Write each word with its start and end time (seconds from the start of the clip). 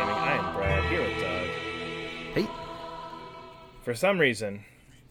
Gaming. 0.00 0.14
I 0.14 0.32
am 0.32 0.54
Brad 0.54 0.84
here 0.84 1.02
with 1.02 1.18
uh, 1.18 1.20
Doug. 1.20 1.48
Hey. 2.34 2.48
For 3.82 3.94
some 3.94 4.18
reason, 4.18 4.64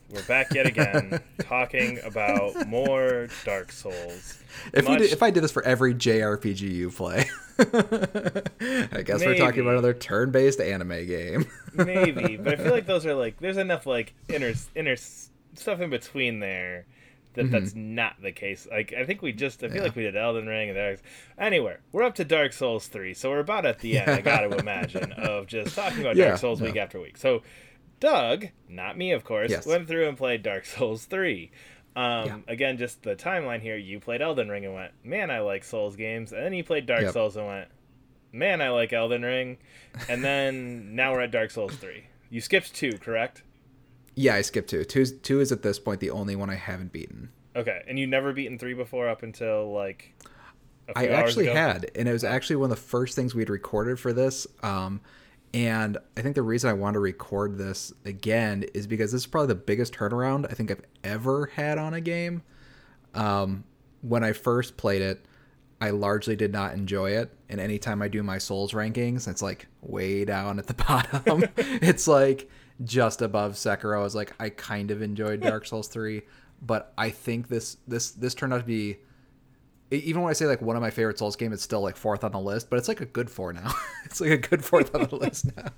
we're 0.09 0.23
back 0.23 0.51
yet 0.51 0.65
again 0.65 1.21
talking 1.41 1.99
about 2.03 2.67
more 2.67 3.27
Dark 3.45 3.71
Souls. 3.71 4.41
If 4.73 4.85
Much- 4.85 4.99
did, 4.99 5.11
if 5.11 5.21
I 5.21 5.29
did 5.29 5.43
this 5.43 5.51
for 5.51 5.63
every 5.63 5.93
JRPG 5.93 6.61
you 6.61 6.89
play, 6.89 7.29
I 7.59 9.03
guess 9.03 9.23
we're 9.23 9.37
talking 9.37 9.61
about 9.61 9.73
another 9.73 9.93
turn-based 9.93 10.59
anime 10.59 11.05
game. 11.05 11.45
Maybe, 11.75 12.37
but 12.37 12.59
I 12.59 12.63
feel 12.63 12.71
like 12.71 12.85
those 12.87 13.05
are 13.05 13.13
like 13.13 13.39
there's 13.39 13.57
enough 13.57 13.85
like 13.85 14.15
inner 14.27 14.53
inner 14.73 14.95
stuff 15.53 15.81
in 15.81 15.91
between 15.91 16.39
there 16.39 16.87
that 17.33 17.51
that's 17.51 17.75
not 17.75 18.21
the 18.21 18.31
case. 18.31 18.67
Like 18.69 18.93
I 18.93 19.05
think 19.05 19.21
we 19.21 19.31
just 19.31 19.63
I 19.63 19.67
feel 19.67 19.69
Mm-hmm. 19.69 19.75
Yeah. 19.77 19.83
like 19.83 19.95
we 19.95 20.03
did 20.03 20.15
Elden 20.17 20.47
Ring 20.47 20.69
and 20.69 20.77
Dark. 20.77 20.99
Anyway, 21.37 21.77
we're 21.91 22.03
up 22.03 22.15
to 22.15 22.25
Dark 22.25 22.53
Souls 22.53 22.87
three, 22.87 23.13
so 23.13 23.29
we're 23.29 23.39
about 23.39 23.65
at 23.65 23.79
the 23.79 23.97
end. 23.99 24.09
I 24.11 24.21
got 24.21 24.41
to 24.41 24.57
imagine 24.59 25.11
of 25.13 25.47
just 25.47 25.75
talking 25.75 26.01
about 26.01 26.15
Yeah, 26.15 26.29
Dark 26.29 26.39
Souls 26.39 26.61
week 26.61 26.75
after 26.75 26.99
week. 26.99 27.17
So 27.17 27.43
Doug, 27.99 28.47
not 28.67 28.97
me 28.97 29.11
of 29.11 29.23
course, 29.23 29.51
Yes. 29.51 29.65
went 29.65 29.87
through 29.87 30.07
and 30.07 30.17
played 30.17 30.41
Dark 30.43 30.65
Souls 30.65 31.05
three. 31.05 31.51
Um, 31.95 32.25
Yeah. 32.25 32.37
Again, 32.47 32.77
just 32.77 33.03
the 33.03 33.15
timeline 33.15 33.61
here. 33.61 33.75
You 33.75 33.99
played 33.99 34.21
Elden 34.21 34.47
Ring 34.49 34.65
and 34.65 34.73
went, 34.73 34.91
man, 35.03 35.29
I 35.31 35.39
like 35.41 35.63
Souls 35.63 35.95
games. 35.95 36.31
And 36.31 36.43
then 36.43 36.53
you 36.53 36.63
played 36.63 36.85
Dark 36.85 37.01
Yep. 37.01 37.13
Souls 37.13 37.35
and 37.35 37.45
went, 37.47 37.67
man, 38.31 38.61
I 38.61 38.69
like 38.69 38.93
Elden 38.93 39.23
Ring. 39.23 39.57
And 40.07 40.23
then 40.23 40.95
now 40.95 41.11
we're 41.13 41.21
at 41.21 41.31
Dark 41.31 41.51
Souls 41.51 41.75
3. 41.75 42.05
You 42.29 42.41
skipped 42.41 42.73
2, 42.75 42.99
correct? 42.99 43.43
Yeah, 44.19 44.35
I 44.35 44.41
skipped 44.41 44.69
two. 44.69 44.83
Two, 44.83 45.05
two 45.05 45.39
is 45.39 45.53
at 45.53 45.61
this 45.61 45.79
point 45.79 46.01
the 46.01 46.09
only 46.09 46.35
one 46.35 46.49
I 46.49 46.55
haven't 46.55 46.91
beaten. 46.91 47.29
Okay. 47.55 47.81
And 47.87 47.97
you 47.97 48.05
never 48.05 48.33
beaten 48.33 48.59
3 48.59 48.73
before 48.73 49.07
up 49.07 49.23
until 49.23 49.71
like 49.71 50.13
a 50.89 50.99
I 50.99 51.05
actually 51.07 51.47
had, 51.47 51.89
and 51.95 52.05
it 52.05 52.11
was 52.11 52.25
actually 52.25 52.57
one 52.57 52.69
of 52.69 52.77
the 52.77 52.83
first 52.83 53.15
things 53.15 53.33
we'd 53.33 53.49
recorded 53.49 53.97
for 53.97 54.11
this. 54.11 54.45
Um, 54.61 54.99
and 55.53 55.97
I 56.17 56.21
think 56.21 56.35
the 56.35 56.41
reason 56.41 56.69
I 56.69 56.73
want 56.73 56.95
to 56.95 56.99
record 56.99 57.57
this 57.57 57.93
again 58.03 58.65
is 58.73 58.87
because 58.87 59.13
this 59.13 59.21
is 59.21 59.27
probably 59.27 59.47
the 59.47 59.55
biggest 59.55 59.93
turnaround 59.93 60.45
I 60.51 60.53
think 60.53 60.69
I've 60.69 60.83
ever 61.01 61.45
had 61.55 61.77
on 61.77 61.93
a 61.93 62.01
game. 62.01 62.41
Um, 63.15 63.63
when 64.01 64.25
I 64.25 64.33
first 64.33 64.75
played 64.75 65.01
it, 65.01 65.25
I 65.79 65.91
largely 65.91 66.35
did 66.35 66.51
not 66.51 66.73
enjoy 66.73 67.11
it. 67.11 67.33
And 67.47 67.61
anytime 67.61 68.01
I 68.01 68.09
do 68.09 68.21
my 68.21 68.37
Souls 68.37 68.73
rankings, 68.73 69.29
it's 69.29 69.41
like 69.41 69.67
way 69.81 70.25
down 70.25 70.59
at 70.59 70.67
the 70.67 70.73
bottom. 70.87 71.45
it's 71.57 72.05
like 72.05 72.49
just 72.83 73.21
above 73.21 73.53
Sekiro. 73.53 73.97
I 73.99 74.03
was 74.03 74.15
like, 74.15 74.33
I 74.39 74.49
kind 74.49 74.91
of 74.91 75.01
enjoyed 75.01 75.41
Dark 75.41 75.65
Souls 75.65 75.87
3, 75.87 76.21
but 76.61 76.93
I 76.97 77.09
think 77.09 77.47
this 77.47 77.77
this 77.87 78.11
this 78.11 78.33
turned 78.33 78.53
out 78.53 78.59
to 78.61 78.65
be 78.65 78.97
even 79.91 80.21
when 80.21 80.29
I 80.29 80.33
say 80.33 80.45
like 80.45 80.61
one 80.61 80.75
of 80.75 80.81
my 80.83 80.91
favorite 80.91 81.17
Souls 81.17 81.35
game, 81.35 81.51
it's 81.51 81.63
still 81.63 81.81
like 81.81 81.97
fourth 81.97 82.23
on 82.23 82.31
the 82.31 82.39
list, 82.39 82.69
but 82.69 82.77
it's 82.77 82.87
like 82.87 83.01
a 83.01 83.05
good 83.05 83.29
four 83.29 83.51
now. 83.53 83.73
it's 84.05 84.21
like 84.21 84.29
a 84.31 84.37
good 84.37 84.63
fourth 84.63 84.93
on 84.93 85.07
the 85.07 85.15
list 85.17 85.47
now. 85.57 85.69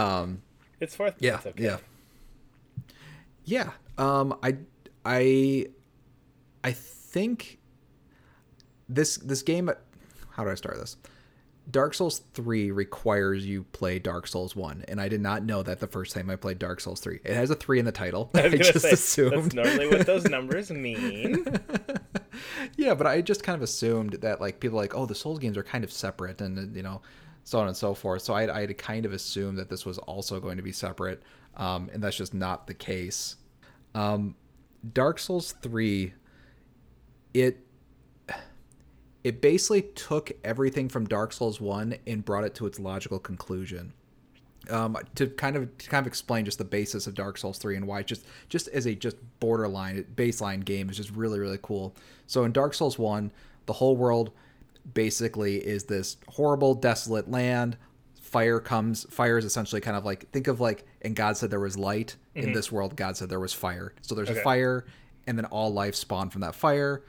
Um, 0.00 0.42
It's 0.80 0.94
fourth. 0.94 1.16
yeah, 1.18 1.36
It's 1.36 1.46
okay. 1.46 1.64
yeah, 1.64 1.76
yeah. 3.44 3.70
Um, 3.98 4.38
I, 4.42 4.56
I, 5.04 5.66
I 6.64 6.72
think 6.72 7.58
this 8.88 9.16
this 9.16 9.42
game. 9.42 9.70
How 10.30 10.44
do 10.44 10.50
I 10.50 10.54
start 10.54 10.78
this? 10.78 10.96
Dark 11.70 11.94
Souls 11.94 12.22
3 12.34 12.70
requires 12.72 13.46
you 13.46 13.64
play 13.64 13.98
Dark 13.98 14.26
Souls 14.26 14.56
1, 14.56 14.84
and 14.88 15.00
I 15.00 15.08
did 15.08 15.20
not 15.20 15.44
know 15.44 15.62
that 15.62 15.78
the 15.78 15.86
first 15.86 16.12
time 16.12 16.28
I 16.28 16.36
played 16.36 16.58
Dark 16.58 16.80
Souls 16.80 17.00
3. 17.00 17.20
It 17.24 17.34
has 17.34 17.50
a 17.50 17.54
3 17.54 17.78
in 17.78 17.84
the 17.84 17.92
title. 17.92 18.30
I 18.34 18.40
I, 18.44 18.48
just 18.56 18.80
say, 18.80 18.90
assumed. 18.90 19.52
That's 19.52 19.54
normally 19.54 19.88
what 19.88 20.06
those 20.06 20.24
numbers 20.24 20.70
mean. 20.70 21.46
yeah, 22.76 22.94
but 22.94 23.06
I 23.06 23.20
just 23.20 23.44
kind 23.44 23.54
of 23.56 23.62
assumed 23.62 24.14
that 24.14 24.40
like 24.40 24.58
people 24.58 24.78
are 24.78 24.82
like, 24.82 24.94
oh, 24.96 25.06
the 25.06 25.14
Souls 25.14 25.38
games 25.38 25.56
are 25.56 25.62
kind 25.62 25.84
of 25.84 25.92
separate, 25.92 26.40
and 26.40 26.58
uh, 26.58 26.76
you 26.76 26.82
know, 26.82 27.00
so 27.44 27.60
on 27.60 27.68
and 27.68 27.76
so 27.76 27.94
forth. 27.94 28.22
So 28.22 28.34
I, 28.34 28.54
I 28.54 28.60
had 28.62 28.76
kind 28.76 29.06
of 29.06 29.12
assumed 29.12 29.58
that 29.58 29.68
this 29.68 29.86
was 29.86 29.98
also 29.98 30.40
going 30.40 30.56
to 30.56 30.62
be 30.62 30.72
separate, 30.72 31.22
um, 31.56 31.90
and 31.92 32.02
that's 32.02 32.16
just 32.16 32.34
not 32.34 32.66
the 32.66 32.74
case. 32.74 33.36
Um, 33.94 34.34
Dark 34.92 35.20
Souls 35.20 35.52
three, 35.62 36.14
it 37.32 37.64
it 39.24 39.40
basically 39.40 39.82
took 39.82 40.32
everything 40.42 40.88
from 40.88 41.06
Dark 41.06 41.32
Souls 41.32 41.60
one 41.60 41.96
and 42.06 42.24
brought 42.24 42.44
it 42.44 42.54
to 42.56 42.66
its 42.66 42.78
logical 42.80 43.18
conclusion 43.18 43.92
um, 44.70 44.96
to 45.14 45.26
kind 45.28 45.56
of 45.56 45.76
to 45.78 45.88
kind 45.88 46.04
of 46.04 46.06
explain 46.06 46.44
just 46.44 46.58
the 46.58 46.64
basis 46.64 47.06
of 47.06 47.14
Dark 47.14 47.38
Souls 47.38 47.58
3 47.58 47.76
and 47.76 47.86
why 47.86 48.02
just 48.02 48.24
just 48.48 48.68
as 48.68 48.86
a 48.86 48.94
just 48.94 49.16
borderline 49.40 50.04
baseline 50.16 50.64
game 50.64 50.88
is 50.90 50.96
just 50.96 51.10
really 51.10 51.38
really 51.38 51.58
cool. 51.62 51.94
So 52.26 52.44
in 52.44 52.52
Dark 52.52 52.74
Souls 52.74 52.98
1, 52.98 53.30
the 53.66 53.72
whole 53.74 53.96
world 53.96 54.32
basically 54.94 55.56
is 55.56 55.84
this 55.84 56.16
horrible 56.28 56.74
desolate 56.74 57.30
land. 57.30 57.76
Fire 58.20 58.60
comes 58.60 59.04
fire 59.12 59.36
is 59.38 59.44
essentially 59.44 59.80
kind 59.80 59.96
of 59.96 60.04
like 60.04 60.30
think 60.30 60.46
of 60.48 60.60
like 60.60 60.84
and 61.02 61.14
God 61.14 61.36
said 61.36 61.50
there 61.50 61.60
was 61.60 61.76
light. 61.76 62.16
In 62.34 62.52
this 62.52 62.72
world 62.72 62.96
God 62.96 63.16
said 63.16 63.28
there 63.28 63.40
was 63.40 63.52
fire. 63.52 63.92
So 64.00 64.14
there's 64.14 64.30
Okay. 64.30 64.40
a 64.40 64.44
fire 64.44 64.84
and 65.26 65.36
then 65.36 65.44
all 65.46 65.72
life 65.72 65.94
spawned 65.94 66.32
from 66.32 66.40
that 66.40 66.54
fire. 66.54 67.02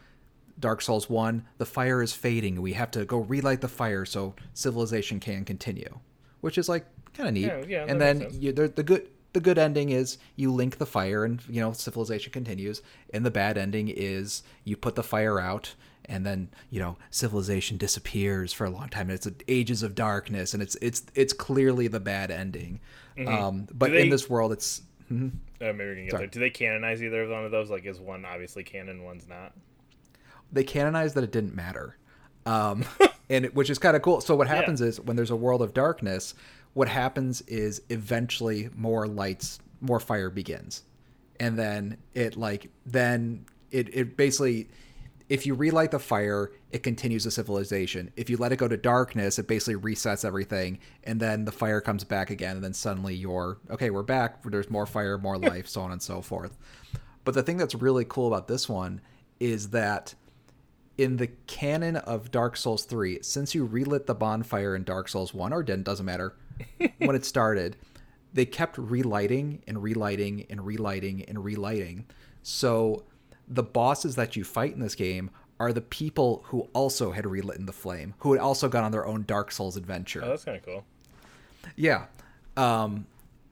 Dark 0.60 0.82
Souls 0.82 1.10
1, 1.10 1.46
the 1.58 1.66
fire 1.66 2.02
is 2.02 2.14
fading. 2.14 2.62
We 2.62 2.74
have 2.74 2.92
to 2.92 3.06
go 3.06 3.20
relight 3.20 3.62
the 3.62 3.68
fire 3.68 4.06
so 4.06 4.36
civilization 4.54 5.20
can 5.20 5.46
continue. 5.46 6.00
Which 6.42 6.58
is 6.58 6.68
like 6.70 6.86
kind 7.14 7.30
of 7.30 7.34
neat. 7.36 7.46
Yeah, 7.46 7.64
yeah, 7.68 7.86
and 7.88 8.00
then 8.02 8.28
you, 8.32 8.52
the, 8.52 8.68
the 8.68 8.84
good 8.84 9.08
the 9.34 9.40
good 9.40 9.58
ending 9.58 9.90
is 9.90 10.20
you 10.36 10.52
link 10.54 10.78
the 10.78 10.86
fire 10.86 11.24
and 11.26 11.42
you 11.50 11.60
know 11.62 11.72
civilization 11.74 12.32
continues. 12.32 12.82
And 13.14 13.26
the 13.26 13.32
bad 13.32 13.58
ending 13.58 13.88
is 13.90 14.44
you 14.64 14.76
put 14.78 14.96
the 14.96 15.04
fire 15.04 15.40
out 15.40 15.74
and 16.06 16.26
then 16.26 16.50
you 16.70 16.80
know 16.82 16.98
civilization 17.12 17.78
disappears 17.78 18.52
for 18.54 18.66
a 18.66 18.70
long 18.70 18.90
time. 18.90 19.10
And 19.10 19.12
it's 19.18 19.28
ages 19.48 19.84
of 19.84 19.96
darkness 19.96 20.54
and 20.54 20.62
it's 20.62 20.76
it's 20.82 21.04
it's 21.16 21.34
clearly 21.34 21.88
the 21.88 22.00
bad 22.02 22.30
ending. 22.30 22.80
Um, 23.26 23.68
but 23.74 23.88
Mm-hmm. 23.88 23.94
they- 23.96 24.02
in 24.04 24.10
this 24.10 24.30
world, 24.30 24.52
it's 24.52 24.82
Uh, 25.10 25.16
maybe 25.60 25.90
we 25.90 25.96
can 25.96 26.04
get 26.06 26.12
Sorry. 26.12 26.22
there. 26.24 26.28
Do 26.28 26.40
they 26.42 26.50
canonize 26.50 27.02
either 27.02 27.24
of 27.24 27.30
one 27.30 27.46
of 27.46 27.52
those? 27.52 27.70
Like, 27.70 27.86
is 27.86 28.00
one 28.00 28.26
obviously 28.26 28.64
canon, 28.64 29.04
one's 29.04 29.28
not? 29.30 29.54
They 30.54 30.64
canonized 30.64 31.16
that 31.16 31.24
it 31.24 31.32
didn't 31.32 31.56
matter, 31.56 31.98
um, 32.46 32.86
and 33.30 33.46
it, 33.46 33.56
which 33.56 33.70
is 33.70 33.80
kind 33.80 33.96
of 33.96 34.02
cool. 34.02 34.22
So 34.22 34.36
what 34.36 34.48
happens 34.48 34.82
is 34.82 35.02
when 35.02 35.16
there's 35.16 35.32
a 35.32 35.36
world 35.36 35.62
of 35.62 35.74
darkness, 35.74 36.36
what 36.74 36.88
happens 36.88 37.42
is 37.42 37.82
eventually 37.90 38.70
more 38.76 39.08
lights, 39.08 39.60
more 39.82 40.00
fire 40.00 40.30
begins, 40.30 40.84
and 41.40 41.58
then 41.58 41.98
it 42.14 42.38
like 42.38 42.70
then 42.86 43.46
it 43.72 43.94
it 43.94 44.16
basically. 44.16 44.70
If 45.30 45.46
you 45.48 45.56
relight 45.56 45.90
the 45.90 46.00
fire, 46.00 46.52
it 46.72 46.84
continues 46.84 47.24
the 47.24 47.32
civilization. 47.32 48.12
If 48.18 48.30
you 48.30 48.36
let 48.38 48.52
it 48.52 48.58
go 48.58 48.68
to 48.68 48.76
darkness, 48.78 49.40
it 49.40 49.48
basically 49.48 49.76
resets 49.76 50.26
everything, 50.26 50.80
and 51.06 51.20
then 51.20 51.46
the 51.46 51.52
fire 51.52 51.80
comes 51.80 52.04
back 52.04 52.30
again, 52.30 52.58
and 52.58 52.64
then 52.64 52.74
suddenly 52.74 53.16
you're 53.16 53.58
okay. 53.72 53.90
We're 53.90 54.04
back. 54.04 54.44
There's 54.44 54.70
more 54.70 54.86
fire, 54.86 55.18
more 55.18 55.38
life, 55.40 55.68
so 55.68 55.82
on 55.82 55.94
and 55.94 56.02
so 56.02 56.22
forth. 56.22 56.58
But 57.24 57.34
the 57.36 57.42
thing 57.42 57.58
that's 57.58 57.74
really 57.74 58.06
cool 58.06 58.28
about 58.28 58.48
this 58.48 58.68
one 58.68 59.02
is 59.40 59.70
that 59.70 60.14
in 60.98 61.18
the 61.18 61.28
canon 61.48 61.96
of 61.96 62.32
Dark 62.32 62.56
Souls 62.56 62.86
3, 62.86 63.20
since 63.22 63.56
you 63.56 63.66
relit 63.66 64.06
the 64.06 64.16
bonfire 64.16 64.76
in 64.76 64.84
Dark 64.84 65.10
Souls 65.10 65.34
1 65.34 65.52
or 65.52 65.64
didn't, 65.64 65.84
doesn't 65.84 66.06
matter, 66.06 66.36
when 67.00 67.16
it 67.16 67.26
started, 67.26 67.76
they 68.34 68.46
kept 68.46 68.78
relighting 68.78 69.62
and 69.68 69.82
relighting 69.82 70.46
and 70.50 70.66
relighting 70.66 71.24
and 71.24 71.44
relighting. 71.44 72.06
So 72.42 73.06
the 73.48 73.64
bosses 73.64 74.16
that 74.16 74.36
you 74.36 74.44
fight 74.44 74.74
in 74.74 74.80
this 74.80 74.96
game 74.96 75.32
are 75.60 75.72
the 75.72 75.82
people 75.82 76.44
who 76.48 76.68
also 76.74 77.12
had 77.12 77.26
relit 77.26 77.58
in 77.58 77.66
the 77.66 77.74
flame, 77.74 78.14
who 78.20 78.34
had 78.34 78.42
also 78.42 78.68
gone 78.68 78.84
on 78.84 78.92
their 78.92 79.06
own 79.06 79.24
Dark 79.24 79.52
Souls 79.52 79.78
adventure. 79.78 80.22
Oh, 80.24 80.30
that's 80.30 80.44
kind 80.44 80.58
of 80.58 80.66
cool. 80.66 80.84
Yeah. 81.76 82.06
Um, 82.58 83.08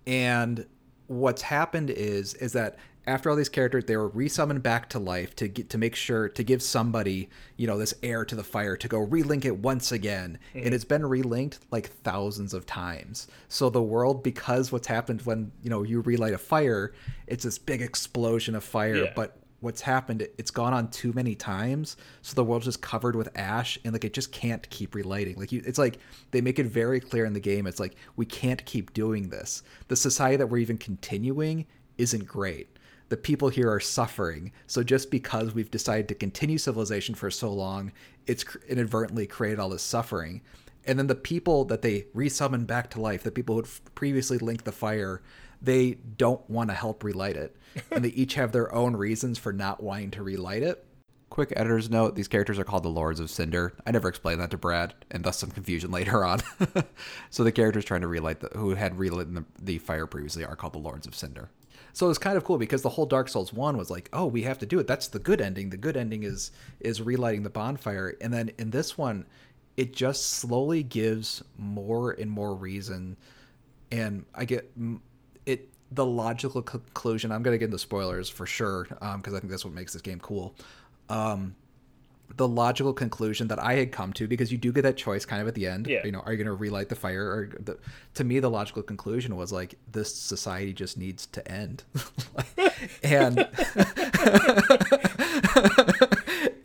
and 0.06 0.66
what's 1.08 1.42
happened 1.42 1.90
is 1.90 2.34
is 2.36 2.54
that 2.54 2.78
after 3.08 3.30
all 3.30 3.36
these 3.36 3.50
characters 3.50 3.86
they 3.86 3.98
were 3.98 4.10
resummoned 4.10 4.62
back 4.62 4.88
to 4.90 5.00
life 5.00 5.36
to 5.36 5.48
get 5.48 5.70
to 5.70 5.78
make 5.78 5.96
sure 5.96 6.30
to 6.30 6.44
give 6.44 6.62
somebody 6.62 7.30
you 7.58 7.68
know 7.68 7.78
this 7.78 7.94
heir 8.04 8.24
to 8.26 8.36
the 8.36 8.44
fire 8.44 8.76
to 8.78 8.88
go 8.88 9.06
relink 9.06 9.46
it 9.46 9.58
once 9.58 9.92
again. 9.92 10.38
And 10.54 10.66
mhm. 10.66 10.74
it's 10.74 10.86
been 10.86 11.02
relinked 11.02 11.60
like 11.72 11.90
thousands 11.90 12.54
of 12.54 12.66
times. 12.66 13.28
So 13.50 13.70
the 13.70 13.82
world 13.82 14.24
because 14.24 14.72
what's 14.72 14.88
happened 14.88 15.22
when 15.24 15.52
you 15.64 15.70
know 15.70 15.84
you 15.84 16.02
relight 16.02 16.34
a 16.34 16.38
fire 16.38 16.94
it's 17.28 17.44
this 17.44 17.58
big 17.58 17.82
explosion 17.82 18.56
of 18.56 18.64
fire. 18.64 18.96
Yeah. 18.96 19.14
but 19.16 19.38
what's 19.62 19.82
happened 19.82 20.28
it's 20.40 20.50
gone 20.52 20.74
on 20.74 20.90
too 20.90 21.14
many 21.14 21.34
times. 21.34 21.98
So 22.22 22.36
the 22.36 22.44
world's 22.44 22.66
just 22.66 22.82
covered 22.82 23.16
with 23.16 23.30
ash 23.36 23.80
and 23.84 23.94
like 23.94 24.06
it 24.06 24.14
just 24.14 24.32
can't 24.32 24.68
keep 24.70 24.94
relighting. 24.94 25.38
Like 25.38 25.52
you 25.52 25.64
it's 25.66 25.80
like 25.80 25.98
they 26.30 26.42
make 26.42 26.60
it 26.60 26.68
very 26.68 27.00
clear 27.00 27.26
in 27.26 27.34
the 27.34 27.40
game. 27.40 27.66
It's 27.66 27.80
like 27.80 27.96
we 28.16 28.26
can't 28.26 28.64
keep 28.66 28.94
doing 28.94 29.30
this. 29.30 29.64
The 29.88 29.96
society 29.96 30.38
that 30.38 30.48
we're 30.48 30.60
even 30.60 30.78
continuing 30.78 31.66
isn't 31.98 32.26
great 32.26 32.71
the 33.12 33.18
people 33.18 33.50
here 33.50 33.70
are 33.70 33.82
suffering 33.82 34.54
so 34.68 34.82
just 34.82 35.12
because 35.12 35.54
we've 35.54 35.70
decided 35.70 36.08
to 36.08 36.16
continue 36.16 36.58
civilization 36.58 37.14
for 37.14 37.30
so 37.30 37.52
long 37.52 37.92
it's 38.26 38.46
inadvertently 38.70 39.28
created 39.28 39.60
all 39.60 39.68
this 39.68 39.84
suffering 39.84 40.42
and 40.86 40.98
then 40.98 41.08
the 41.08 41.14
people 41.14 41.66
that 41.66 41.82
they 41.82 42.06
resummon 42.16 42.66
back 42.66 42.90
to 42.90 43.02
life 43.02 43.22
the 43.22 43.30
people 43.30 43.56
who 43.56 43.62
had 43.62 43.96
previously 43.96 44.38
linked 44.38 44.64
the 44.64 44.72
fire 44.72 45.22
they 45.62 45.92
don't 46.18 46.50
want 46.50 46.70
to 46.70 46.74
help 46.74 47.04
relight 47.04 47.36
it 47.36 47.58
and 47.92 48.06
they 48.06 48.10
each 48.10 48.36
have 48.36 48.54
their 48.54 48.74
own 48.74 48.96
reasons 48.96 49.38
for 49.38 49.52
not 49.52 49.84
wanting 49.84 50.10
to 50.10 50.24
relight 50.24 50.64
it 50.64 50.86
quick 51.30 51.54
editor's 51.56 51.90
note: 51.90 52.16
these 52.16 52.28
characters 52.28 52.60
are 52.60 52.66
called 52.66 52.84
the 52.84 52.90
Lords 52.90 53.22
of 53.22 53.32
Cinder. 53.32 53.74
I 53.88 53.92
never 53.92 54.10
explained 54.10 54.42
that 54.42 54.52
to 54.52 54.58
Brad, 54.58 54.94
and 55.10 55.24
thus 55.24 55.38
some 55.38 55.50
confusion 55.50 55.90
later 56.00 56.26
on. 56.26 56.42
so 57.30 57.46
the 57.46 57.54
characters 57.54 57.86
trying 57.86 58.02
to 58.02 58.08
relight 58.08 58.42
the, 58.42 58.50
who 58.58 58.76
had 58.76 59.00
relit 59.00 59.34
the, 59.34 59.46
the 59.62 59.78
fire 59.78 60.06
previously 60.06 60.44
are 60.44 60.58
called 60.58 60.74
the 60.74 60.80
Lords 60.80 61.08
of 61.08 61.16
Cinder. 61.16 61.50
So 61.94 62.10
it's 62.10 62.20
kind 62.20 62.38
of 62.38 62.44
cool 62.44 62.58
because 62.58 62.82
the 62.82 62.90
whole 62.90 63.06
Dark 63.06 63.30
Souls 63.30 63.54
one 63.54 63.78
was 63.78 63.90
like, 63.90 64.10
oh, 64.14 64.26
we 64.26 64.44
have 64.44 64.58
to 64.60 64.66
do 64.66 64.80
it. 64.80 64.88
That's 64.88 65.08
the 65.08 65.20
good 65.20 65.42
ending. 65.42 65.70
The 65.70 65.78
good 65.78 65.98
ending 65.98 66.24
is 66.24 66.52
is 66.80 67.02
relighting 67.02 67.44
the 67.44 67.50
bonfire, 67.50 68.16
and 68.22 68.34
then 68.34 68.52
in 68.58 68.72
this 68.72 68.98
one, 68.98 69.26
it 69.78 69.94
just 69.94 70.32
slowly 70.32 70.84
gives 70.84 71.44
more 71.58 72.12
and 72.12 72.30
more 72.30 72.54
reason, 72.56 73.18
and 73.92 74.26
I 74.36 74.46
get 74.46 74.72
it. 75.46 75.70
The 75.94 76.06
logical 76.06 76.62
conclusion. 76.62 77.34
I'm 77.34 77.44
gonna 77.44 77.58
get 77.58 77.66
into 77.66 77.80
spoilers 77.80 78.30
for 78.30 78.46
sure 78.46 78.86
because 78.86 79.16
um, 79.16 79.22
I 79.26 79.40
think 79.40 79.50
that's 79.50 79.66
what 79.66 79.74
makes 79.74 79.92
this 79.92 80.02
game 80.02 80.22
cool. 80.22 80.56
Um, 81.10 81.56
the 82.42 82.48
logical 82.48 82.92
conclusion 82.92 83.48
that 83.50 83.62
I 83.62 83.76
had 83.76 83.92
come 83.92 84.14
to 84.14 84.28
because 84.28 84.52
you 84.52 84.58
do 84.58 84.72
get 84.72 84.82
that 84.82 84.98
choice 84.98 85.26
kind 85.26 85.44
of 85.44 85.48
at 85.48 85.54
the 85.54 85.68
end. 85.68 85.86
Yeah. 85.86 86.04
You 86.04 86.12
know, 86.12 86.22
are 86.22 86.32
you 86.32 86.40
going 86.40 86.48
to 86.48 86.56
relight 86.56 86.90
the 86.90 86.96
fire? 86.96 87.24
Or 87.24 87.52
the, 87.60 87.78
to 88.16 88.24
me, 88.24 88.40
the 88.40 88.50
logical 88.50 88.82
conclusion 88.82 89.36
was 89.36 89.52
like 89.52 89.76
this 89.92 90.12
society 90.16 90.74
just 90.74 90.98
needs 90.98 91.28
to 91.28 91.48
end, 91.48 91.84
and 93.04 93.38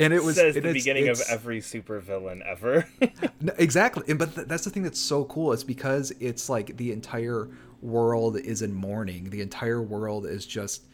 and 0.00 0.14
it 0.14 0.25
was 0.25 0.37
says 0.37 0.55
the 0.55 0.62
beginning 0.62 1.08
of 1.08 1.20
every 1.28 1.61
supervillain 1.61 2.40
ever. 2.46 2.88
exactly, 3.58 4.14
but 4.14 4.34
th- 4.34 4.46
that's 4.46 4.64
the 4.64 4.70
thing 4.70 4.82
that's 4.82 4.99
so 4.99 5.26
cool. 5.26 5.52
It's 5.52 5.62
because 5.62 6.11
it's 6.20 6.49
like 6.49 6.78
the 6.78 6.90
entire 6.90 7.50
world 7.82 8.38
is 8.38 8.62
in 8.62 8.73
mourning. 8.73 9.28
The 9.28 9.43
entire 9.43 9.82
world 9.82 10.25
is 10.25 10.46
just 10.46 10.84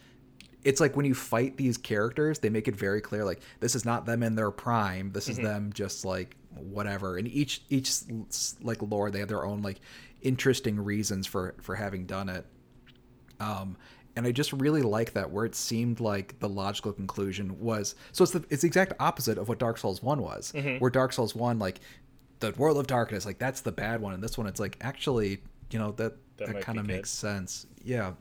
it's 0.65 0.81
like 0.81 0.97
when 0.97 1.05
you 1.05 1.15
fight 1.15 1.57
these 1.57 1.77
characters, 1.77 2.39
they 2.39 2.49
make 2.49 2.69
it 2.69 2.77
very 2.77 3.01
clear 3.01 3.25
like 3.25 3.41
this 3.61 3.75
is 3.75 3.85
not 3.85 4.07
them 4.07 4.23
in 4.23 4.35
their 4.35 4.51
prime. 4.51 5.13
This 5.13 5.29
is 5.29 5.37
mm-hmm. 5.37 5.47
them 5.47 5.73
just 5.73 6.05
like 6.05 6.37
whatever. 6.55 7.17
And 7.17 7.27
each 7.29 7.63
each 7.69 7.91
like 8.61 8.83
lore, 8.83 9.11
they 9.11 9.19
have 9.21 9.29
their 9.29 9.45
own 9.45 9.63
like 9.63 9.81
interesting 10.21 10.79
reasons 10.79 11.27
for 11.27 11.55
for 11.61 11.75
having 11.75 12.07
done 12.07 12.29
it. 12.29 12.47
Um, 13.41 13.77
and 14.15 14.27
I 14.27 14.33
just 14.33 14.53
really 14.53 14.83
like 14.83 15.15
that 15.15 15.31
where 15.31 15.45
it 15.45 15.55
seemed 15.55 15.99
like 15.99 16.39
the 16.39 16.49
logical 16.49 16.93
conclusion 16.93 17.59
was 17.59 17.95
so 18.13 18.23
it's 18.23 18.33
the 18.33 18.45
it's 18.51 18.63
the 18.63 18.69
exact 18.69 18.93
opposite 19.01 19.39
of 19.39 19.49
what 19.49 19.59
Dark 19.59 19.79
Souls 19.79 20.03
one 20.03 20.23
was, 20.23 20.53
mm-hmm. 20.53 20.79
where 20.79 20.91
Dark 20.91 21.13
Souls 21.13 21.35
one 21.35 21.59
like 21.59 21.81
the 22.41 22.53
world 22.53 22.77
of 22.79 22.87
darkness 22.87 23.25
like 23.25 23.39
that's 23.39 23.63
the 23.63 23.73
bad 23.73 24.01
one, 24.01 24.15
and 24.15 24.23
this 24.23 24.37
one 24.37 24.47
it's 24.47 24.61
like 24.61 24.77
actually 24.81 25.41
you 25.71 25.79
know 25.79 25.93
that 25.93 26.15
that, 26.37 26.53
that 26.53 26.63
kind 26.63 26.79
of 26.79 26.87
makes 26.87 27.11
sense. 27.11 27.67
Yeah, 27.83 28.13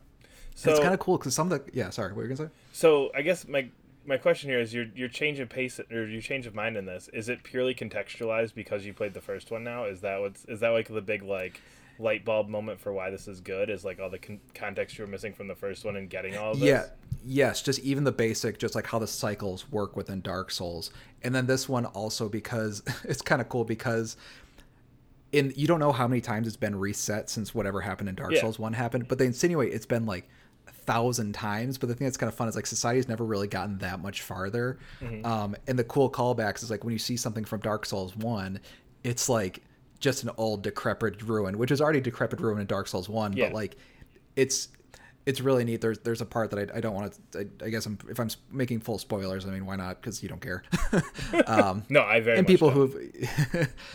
so 0.56 0.72
it's 0.72 0.80
kind 0.80 0.94
of 0.94 1.00
cool 1.00 1.18
because 1.18 1.34
some 1.34 1.52
of 1.52 1.66
the 1.66 1.72
yeah. 1.74 1.90
Sorry, 1.90 2.10
what 2.10 2.18
were 2.18 2.24
you 2.24 2.36
gonna 2.36 2.50
say? 2.50 2.54
So 2.74 3.12
I 3.16 3.22
guess 3.22 3.48
my 3.48 3.70
my 4.06 4.18
question 4.18 4.50
here 4.50 4.60
is 4.60 4.74
your 4.74 4.86
your 4.96 5.08
change 5.08 5.40
of 5.40 5.50
pace 5.50 5.80
or 5.92 6.08
your 6.08 6.22
change 6.22 6.48
of 6.48 6.56
mind 6.56 6.78
in 6.78 6.86
this 6.86 7.10
is 7.14 7.30
it 7.30 7.44
purely 7.44 7.76
contextualized 7.76 8.54
because 8.56 8.86
you 8.86 8.94
played 8.94 9.14
the 9.14 9.22
first 9.22 9.52
one 9.52 9.64
now? 9.64 9.86
Is 9.86 10.02
that 10.02 10.20
what's 10.20 10.46
is 10.46 10.60
that 10.62 10.70
like 10.70 10.88
the 10.88 11.02
big 11.02 11.24
like 11.24 11.62
light 12.00 12.26
bulb 12.26 12.50
moment 12.50 12.80
for 12.80 12.92
why 12.92 13.10
this 13.10 13.28
is 13.28 13.40
good? 13.40 13.70
Is 13.70 13.86
like 13.86 14.00
all 14.00 14.10
the 14.10 14.20
con- 14.20 14.40
context 14.54 14.98
you 14.98 15.06
were 15.06 15.12
missing 15.12 15.34
from 15.34 15.48
the 15.48 15.56
first 15.56 15.86
one 15.86 15.96
and 15.96 16.10
getting 16.10 16.36
all 16.38 16.52
of 16.52 16.60
this? 16.60 16.68
Yeah. 16.68 16.86
Yes, 17.24 17.62
just 17.62 17.80
even 17.82 18.04
the 18.04 18.12
basic, 18.12 18.58
just 18.58 18.74
like 18.74 18.88
how 18.88 18.98
the 18.98 19.06
cycles 19.06 19.72
work 19.72 19.96
within 19.96 20.22
Dark 20.22 20.50
Souls, 20.50 20.90
and 21.22 21.36
then 21.36 21.46
this 21.46 21.70
one 21.70 21.86
also 21.86 22.28
because 22.28 22.82
it's 23.04 23.22
kind 23.22 23.40
of 23.40 23.48
cool 23.48 23.64
because 23.64 24.18
in 25.32 25.54
you 25.56 25.68
don't 25.68 25.80
know 25.80 25.92
how 25.92 26.08
many 26.08 26.20
times 26.20 26.48
it's 26.48 26.58
been 26.58 26.76
reset 26.76 27.30
since 27.30 27.54
whatever 27.54 27.82
happened 27.82 28.10
in 28.10 28.16
Dark 28.16 28.32
yeah. 28.32 28.42
Souls 28.42 28.58
one 28.58 28.74
happened, 28.74 29.08
but 29.08 29.20
they 29.20 29.28
insinuate 29.28 29.72
it's 29.72 29.86
been 29.86 30.08
like 30.08 30.28
thousand 30.68 31.34
times. 31.34 31.78
But 31.78 31.90
the 31.90 31.96
thing 31.96 32.06
that's 32.06 32.18
kind 32.18 32.28
of 32.28 32.36
fun 32.36 32.48
is 32.48 32.56
like 32.56 32.66
society's 32.66 33.08
never 33.08 33.24
really 33.24 33.48
gotten 33.48 33.78
that 33.80 34.02
much 34.02 34.22
farther. 34.22 34.80
Mm-hmm. 35.02 35.26
Um, 35.26 35.56
and 35.68 35.78
the 35.78 35.84
cool 35.84 36.10
callbacks 36.10 36.64
is 36.64 36.70
like 36.70 36.84
when 36.84 36.94
you 36.94 37.00
see 37.00 37.18
something 37.18 37.46
from 37.46 37.62
Dark 37.62 37.86
Souls 37.86 38.16
one, 38.16 38.60
it's 39.04 39.30
like 39.30 39.64
just 40.00 40.24
an 40.24 40.32
old 40.38 40.64
decrepit 40.64 41.22
ruin, 41.24 41.58
which 41.58 41.72
is 41.72 41.82
already 41.82 42.02
decrepit 42.02 42.40
ruin 42.40 42.60
in 42.60 42.68
Dark 42.68 42.88
Souls 42.88 43.08
one, 43.08 43.34
yeah. 43.34 43.48
but 43.48 43.56
like 43.56 43.78
it's 44.36 44.70
it's 45.26 45.42
really 45.42 45.64
neat. 45.64 45.82
There's 45.82 46.00
there's 46.00 46.22
a 46.22 46.26
part 46.26 46.50
that 46.52 46.72
I, 46.72 46.78
I 46.78 46.82
don't 46.82 46.96
want 46.96 47.18
to. 47.32 47.40
I, 47.40 47.66
I, 47.66 47.70
guess 47.70 47.86
I'm, 47.86 47.98
if 48.10 48.20
I'm 48.20 48.30
making 48.52 48.80
full 48.80 48.98
spoilers, 48.98 49.46
I 49.46 49.50
mean, 49.50 49.66
why 49.66 49.76
not? 49.76 50.02
Because 50.02 50.24
you 50.24 50.30
don't 50.30 50.42
care. 50.42 50.64
um, 51.48 51.84
no, 51.90 52.02
I 52.02 52.20
very 52.22 52.38
and 52.38 52.48
people 52.48 52.70
who've. 52.70 52.96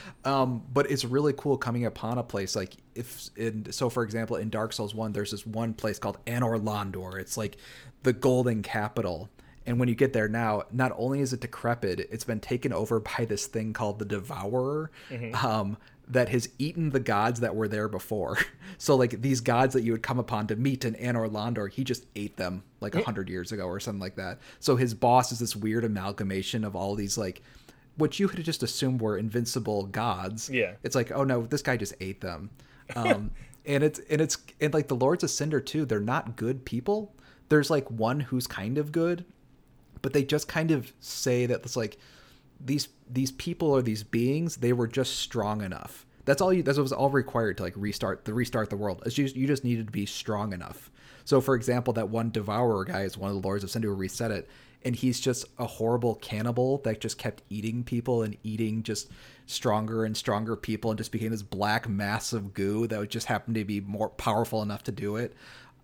um, 0.25 0.63
but 0.73 0.91
it's 0.91 1.05
really 1.05 1.33
cool 1.37 1.57
coming 1.57 1.85
upon 1.85 2.19
a 2.19 2.23
place 2.23 2.55
like 2.55 2.77
if 2.95 3.31
in 3.37 3.71
so 3.73 3.91
for 3.91 4.03
example 4.03 4.37
in 4.37 4.51
Dark 4.51 4.73
Souls 4.73 4.95
one, 4.95 5.13
there's 5.13 5.31
this 5.33 5.47
one 5.47 5.75
place 5.75 5.99
called 5.99 6.19
Anor 6.27 6.63
Londo. 6.63 7.19
It's 7.19 7.37
like 7.37 7.57
the 8.03 8.13
golden 8.13 8.63
capital. 8.63 9.31
And 9.69 9.81
when 9.81 9.89
you 9.89 9.97
get 9.97 10.13
there 10.13 10.29
now, 10.29 10.63
not 10.71 10.93
only 10.97 11.21
is 11.21 11.33
it 11.33 11.41
decrepit, 11.41 11.99
it's 11.99 12.23
been 12.23 12.39
taken 12.39 12.73
over 12.73 13.01
by 13.01 13.25
this 13.25 13.47
thing 13.47 13.73
called 13.73 13.99
the 13.99 14.05
Devourer. 14.05 14.93
Mm-hmm. 15.11 15.45
Um, 15.45 15.77
that 16.09 16.29
has 16.29 16.49
eaten 16.59 16.91
the 16.91 17.01
gods 17.01 17.41
that 17.41 17.57
were 17.57 17.69
there 17.69 17.89
before. 17.89 18.39
So 18.79 18.95
like 18.95 19.23
these 19.23 19.41
gods 19.41 19.73
that 19.73 19.85
you 19.85 19.93
would 19.93 20.03
come 20.03 20.19
upon 20.19 20.49
to 20.49 20.57
meet 20.57 20.85
in 20.85 20.97
Anor 20.97 21.31
Londo, 21.31 21.71
he 21.71 21.83
just 21.83 22.05
ate 22.15 22.37
them 22.37 22.63
like 22.81 22.95
a 22.95 23.03
hundred 23.03 23.31
years 23.31 23.51
ago 23.51 23.65
or 23.65 23.81
something 23.81 24.03
like 24.03 24.17
that. 24.17 24.39
So 24.61 24.77
his 24.77 24.93
boss 24.93 25.33
is 25.33 25.39
this 25.39 25.57
weird 25.57 25.83
amalgamation 25.83 26.63
of 26.63 26.77
all 26.77 26.95
these 26.95 27.17
like 27.17 27.41
what 27.97 28.19
you 28.19 28.29
could 28.29 28.45
just 28.45 28.63
assume 28.63 28.99
were 28.99 29.17
invincible 29.17 29.87
gods. 29.87 30.51
Yeah. 30.51 30.73
It's 30.83 30.95
like, 30.95 31.11
oh 31.11 31.25
no, 31.25 31.47
this 31.47 31.63
guy 31.63 31.79
just 31.79 31.95
ate 32.01 32.21
them. 32.21 32.51
Um, 32.95 33.33
and 33.65 33.83
it's 33.83 33.99
and 34.11 34.21
it's 34.21 34.39
and 34.61 34.73
like 34.73 34.87
the 34.87 34.95
Lords 34.95 35.25
of 35.25 35.31
Cinder 35.31 35.61
too, 35.61 35.85
they're 35.87 35.99
not 35.99 36.37
good 36.37 36.65
people. 36.65 37.15
There's 37.49 37.69
like 37.71 37.91
one 37.91 38.21
who's 38.21 38.47
kind 38.47 38.79
of 38.79 38.93
good, 38.93 39.25
but 40.03 40.13
they 40.13 40.23
just 40.23 40.47
kind 40.47 40.71
of 40.71 40.93
say 41.01 41.47
that 41.47 41.63
it's 41.65 41.77
like 41.77 41.99
these 42.61 42.89
these 43.09 43.33
people 43.33 43.71
or 43.71 43.83
these 43.83 44.03
beings 44.03 44.57
they 44.57 44.73
were 44.73 44.87
just 44.87 45.17
strong 45.17 45.63
enough. 45.63 46.07
That's 46.25 46.41
all 46.41 46.53
you 46.53 46.63
that 46.63 46.77
was 46.77 46.93
all 46.93 47.11
required 47.11 47.57
to 47.59 47.63
like 47.63 47.75
restart 47.77 48.25
the 48.25 48.35
restart 48.35 48.71
the 48.71 48.77
world. 48.77 49.03
It's 49.07 49.15
just 49.15 49.37
you 49.37 49.47
just 49.47 49.65
needed 49.65 49.87
to 49.87 49.93
be 49.93 50.07
strong 50.07 50.53
enough. 50.53 50.91
So 51.25 51.41
for 51.41 51.55
example 51.55 51.93
that 51.95 52.09
one 52.09 52.31
devourer 52.31 52.85
guy 52.85 53.03
is 53.03 53.17
one 53.17 53.31
of 53.31 53.41
the 53.41 53.47
lords 53.47 53.65
of 53.65 53.71
cinder 53.71 53.89
who 53.89 53.95
reset 53.95 54.31
it 54.31 54.49
and 54.85 54.95
he's 54.95 55.19
just 55.19 55.47
a 55.59 55.67
horrible 55.67 56.15
cannibal 56.17 56.79
that 56.79 57.01
just 57.01 57.19
kept 57.19 57.43
eating 57.51 57.83
people 57.83 58.23
and 58.23 58.37
eating 58.45 58.85
just 58.85 59.11
stronger 59.47 60.05
and 60.05 60.17
stronger 60.17 60.55
people 60.55 60.91
and 60.91 60.99
just 60.99 61.11
became 61.11 61.31
this 61.31 61.43
black 61.43 61.89
mass 61.89 62.33
of 62.33 62.55
goo 62.55 62.87
that 62.87 63.09
just 63.09 63.27
happened 63.27 63.57
to 63.57 63.65
be 63.65 63.81
more 63.81 64.11
powerful 64.11 64.63
enough 64.63 64.85
to 64.85 64.93
do 64.93 65.17
it. 65.17 65.35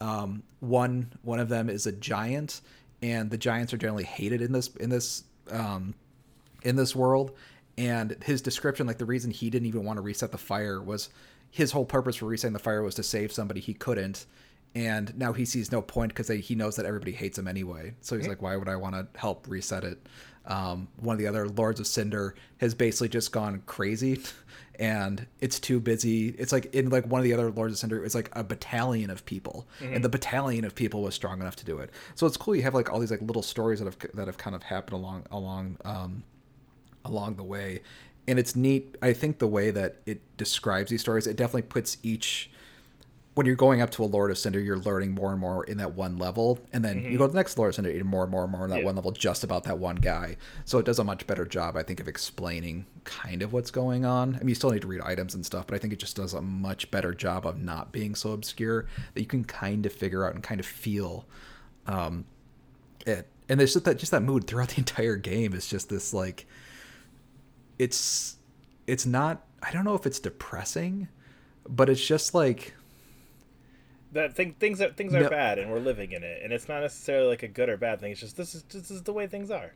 Um, 0.00 0.42
one 0.60 1.12
one 1.22 1.40
of 1.40 1.48
them 1.48 1.68
is 1.68 1.86
a 1.86 1.92
giant 1.92 2.60
and 3.02 3.30
the 3.30 3.38
giants 3.38 3.72
are 3.72 3.76
generally 3.76 4.04
hated 4.04 4.40
in 4.40 4.52
this 4.52 4.68
in 4.76 4.90
this 4.90 5.24
um, 5.50 5.94
in 6.64 6.76
this 6.76 6.94
world. 6.94 7.32
And 7.78 8.16
his 8.24 8.42
description, 8.42 8.86
like 8.86 8.98
the 8.98 9.06
reason 9.06 9.30
he 9.30 9.50
didn't 9.50 9.66
even 9.66 9.84
want 9.84 9.96
to 9.96 10.02
reset 10.02 10.30
the 10.30 10.38
fire 10.38 10.82
was 10.82 11.08
his 11.50 11.72
whole 11.72 11.84
purpose 11.84 12.16
for 12.16 12.26
resetting 12.26 12.52
the 12.52 12.58
fire 12.58 12.82
was 12.82 12.94
to 12.96 13.02
save 13.02 13.32
somebody 13.32 13.60
he 13.60 13.74
couldn't. 13.74 14.26
And 14.74 15.16
now 15.18 15.32
he 15.32 15.44
sees 15.44 15.70
no 15.70 15.82
point 15.82 16.14
because 16.14 16.28
he 16.28 16.54
knows 16.54 16.76
that 16.76 16.86
everybody 16.86 17.12
hates 17.12 17.38
him 17.38 17.46
anyway. 17.46 17.94
So 18.00 18.16
he's 18.16 18.24
mm-hmm. 18.24 18.30
like, 18.30 18.42
why 18.42 18.56
would 18.56 18.68
I 18.68 18.76
want 18.76 18.94
to 18.94 19.06
help 19.18 19.46
reset 19.48 19.84
it? 19.84 20.06
Um, 20.46 20.88
one 20.96 21.14
of 21.14 21.18
the 21.18 21.26
other 21.28 21.48
Lords 21.48 21.78
of 21.78 21.86
Cinder 21.86 22.34
has 22.58 22.74
basically 22.74 23.08
just 23.08 23.30
gone 23.30 23.62
crazy 23.66 24.20
and 24.78 25.26
it's 25.40 25.60
too 25.60 25.78
busy. 25.78 26.30
It's 26.30 26.52
like 26.52 26.74
in 26.74 26.90
like 26.90 27.06
one 27.06 27.20
of 27.20 27.24
the 27.24 27.32
other 27.32 27.50
Lords 27.50 27.74
of 27.74 27.78
Cinder, 27.78 28.04
it's 28.04 28.14
like 28.14 28.30
a 28.32 28.42
battalion 28.42 29.10
of 29.10 29.24
people, 29.24 29.68
mm-hmm. 29.80 29.94
and 29.94 30.04
the 30.04 30.08
battalion 30.08 30.64
of 30.64 30.74
people 30.74 31.02
was 31.02 31.14
strong 31.14 31.40
enough 31.40 31.56
to 31.56 31.64
do 31.64 31.78
it. 31.78 31.90
So 32.14 32.26
it's 32.26 32.36
cool. 32.36 32.56
You 32.56 32.62
have 32.62 32.74
like 32.74 32.90
all 32.90 32.98
these 32.98 33.10
like 33.10 33.22
little 33.22 33.42
stories 33.42 33.80
that 33.80 33.84
have 33.84 33.98
that 34.14 34.26
have 34.26 34.38
kind 34.38 34.56
of 34.56 34.62
happened 34.62 34.94
along 34.94 35.26
along 35.30 35.76
um, 35.84 36.24
along 37.04 37.36
the 37.36 37.44
way. 37.44 37.82
And 38.28 38.38
it's 38.38 38.54
neat. 38.54 38.96
I 39.02 39.12
think 39.12 39.38
the 39.38 39.48
way 39.48 39.70
that 39.70 39.96
it 40.06 40.20
describes 40.36 40.90
these 40.90 41.00
stories, 41.00 41.26
it 41.26 41.36
definitely 41.36 41.62
puts 41.62 41.98
each. 42.02 42.50
When 43.34 43.46
you're 43.46 43.56
going 43.56 43.80
up 43.80 43.88
to 43.92 44.04
a 44.04 44.06
Lord 44.06 44.30
of 44.30 44.36
Cinder, 44.36 44.60
you're 44.60 44.76
learning 44.76 45.12
more 45.12 45.30
and 45.30 45.40
more 45.40 45.64
in 45.64 45.78
that 45.78 45.94
one 45.94 46.18
level, 46.18 46.58
and 46.70 46.84
then 46.84 47.00
mm-hmm. 47.00 47.12
you 47.12 47.18
go 47.18 47.26
to 47.26 47.32
the 47.32 47.38
next 47.38 47.56
Lord 47.56 47.70
of 47.70 47.74
Cinder, 47.76 47.90
you're 47.90 48.04
more 48.04 48.24
and 48.24 48.30
more 48.30 48.42
and 48.42 48.52
more 48.52 48.64
in 48.64 48.70
that 48.70 48.80
yeah. 48.80 48.84
one 48.84 48.94
level, 48.94 49.10
just 49.10 49.42
about 49.42 49.64
that 49.64 49.78
one 49.78 49.96
guy. 49.96 50.36
So 50.66 50.78
it 50.78 50.84
does 50.84 50.98
a 50.98 51.04
much 51.04 51.26
better 51.26 51.46
job, 51.46 51.74
I 51.74 51.82
think, 51.82 51.98
of 51.98 52.08
explaining 52.08 52.84
kind 53.04 53.40
of 53.40 53.54
what's 53.54 53.70
going 53.70 54.04
on. 54.04 54.34
I 54.34 54.40
mean, 54.40 54.50
you 54.50 54.54
still 54.54 54.70
need 54.70 54.82
to 54.82 54.86
read 54.86 55.00
items 55.00 55.34
and 55.34 55.46
stuff, 55.46 55.66
but 55.66 55.74
I 55.74 55.78
think 55.78 55.94
it 55.94 55.98
just 55.98 56.14
does 56.14 56.34
a 56.34 56.42
much 56.42 56.90
better 56.90 57.14
job 57.14 57.46
of 57.46 57.58
not 57.58 57.90
being 57.90 58.14
so 58.14 58.32
obscure 58.32 58.84
that 59.14 59.20
you 59.20 59.26
can 59.26 59.44
kind 59.44 59.86
of 59.86 59.94
figure 59.94 60.26
out 60.26 60.34
and 60.34 60.42
kind 60.42 60.60
of 60.60 60.66
feel 60.66 61.24
um, 61.86 62.26
it. 63.06 63.26
And 63.48 63.58
there's 63.58 63.72
just 63.72 63.86
that 63.86 63.98
just 63.98 64.12
that 64.12 64.22
mood 64.22 64.46
throughout 64.46 64.68
the 64.68 64.78
entire 64.78 65.16
game 65.16 65.54
is 65.54 65.66
just 65.66 65.88
this 65.88 66.12
like 66.12 66.46
it's 67.78 68.36
it's 68.86 69.06
not 69.06 69.44
I 69.62 69.70
don't 69.70 69.84
know 69.84 69.94
if 69.94 70.06
it's 70.06 70.18
depressing, 70.18 71.08
but 71.68 71.88
it's 71.88 72.04
just 72.04 72.34
like 72.34 72.74
that 74.12 74.34
thing, 74.34 74.54
things 74.58 74.80
are 74.80 74.90
things 74.90 75.14
are 75.14 75.20
no, 75.20 75.30
bad 75.30 75.58
and 75.58 75.70
we're 75.70 75.78
living 75.78 76.12
in 76.12 76.22
it 76.22 76.42
and 76.42 76.52
it's 76.52 76.68
not 76.68 76.80
necessarily 76.80 77.28
like 77.28 77.42
a 77.42 77.48
good 77.48 77.68
or 77.68 77.76
bad 77.76 78.00
thing 78.00 78.12
it's 78.12 78.20
just 78.20 78.36
this 78.36 78.54
is 78.54 78.62
this 78.64 78.90
is 78.90 79.02
the 79.02 79.12
way 79.12 79.26
things 79.26 79.50
are. 79.50 79.72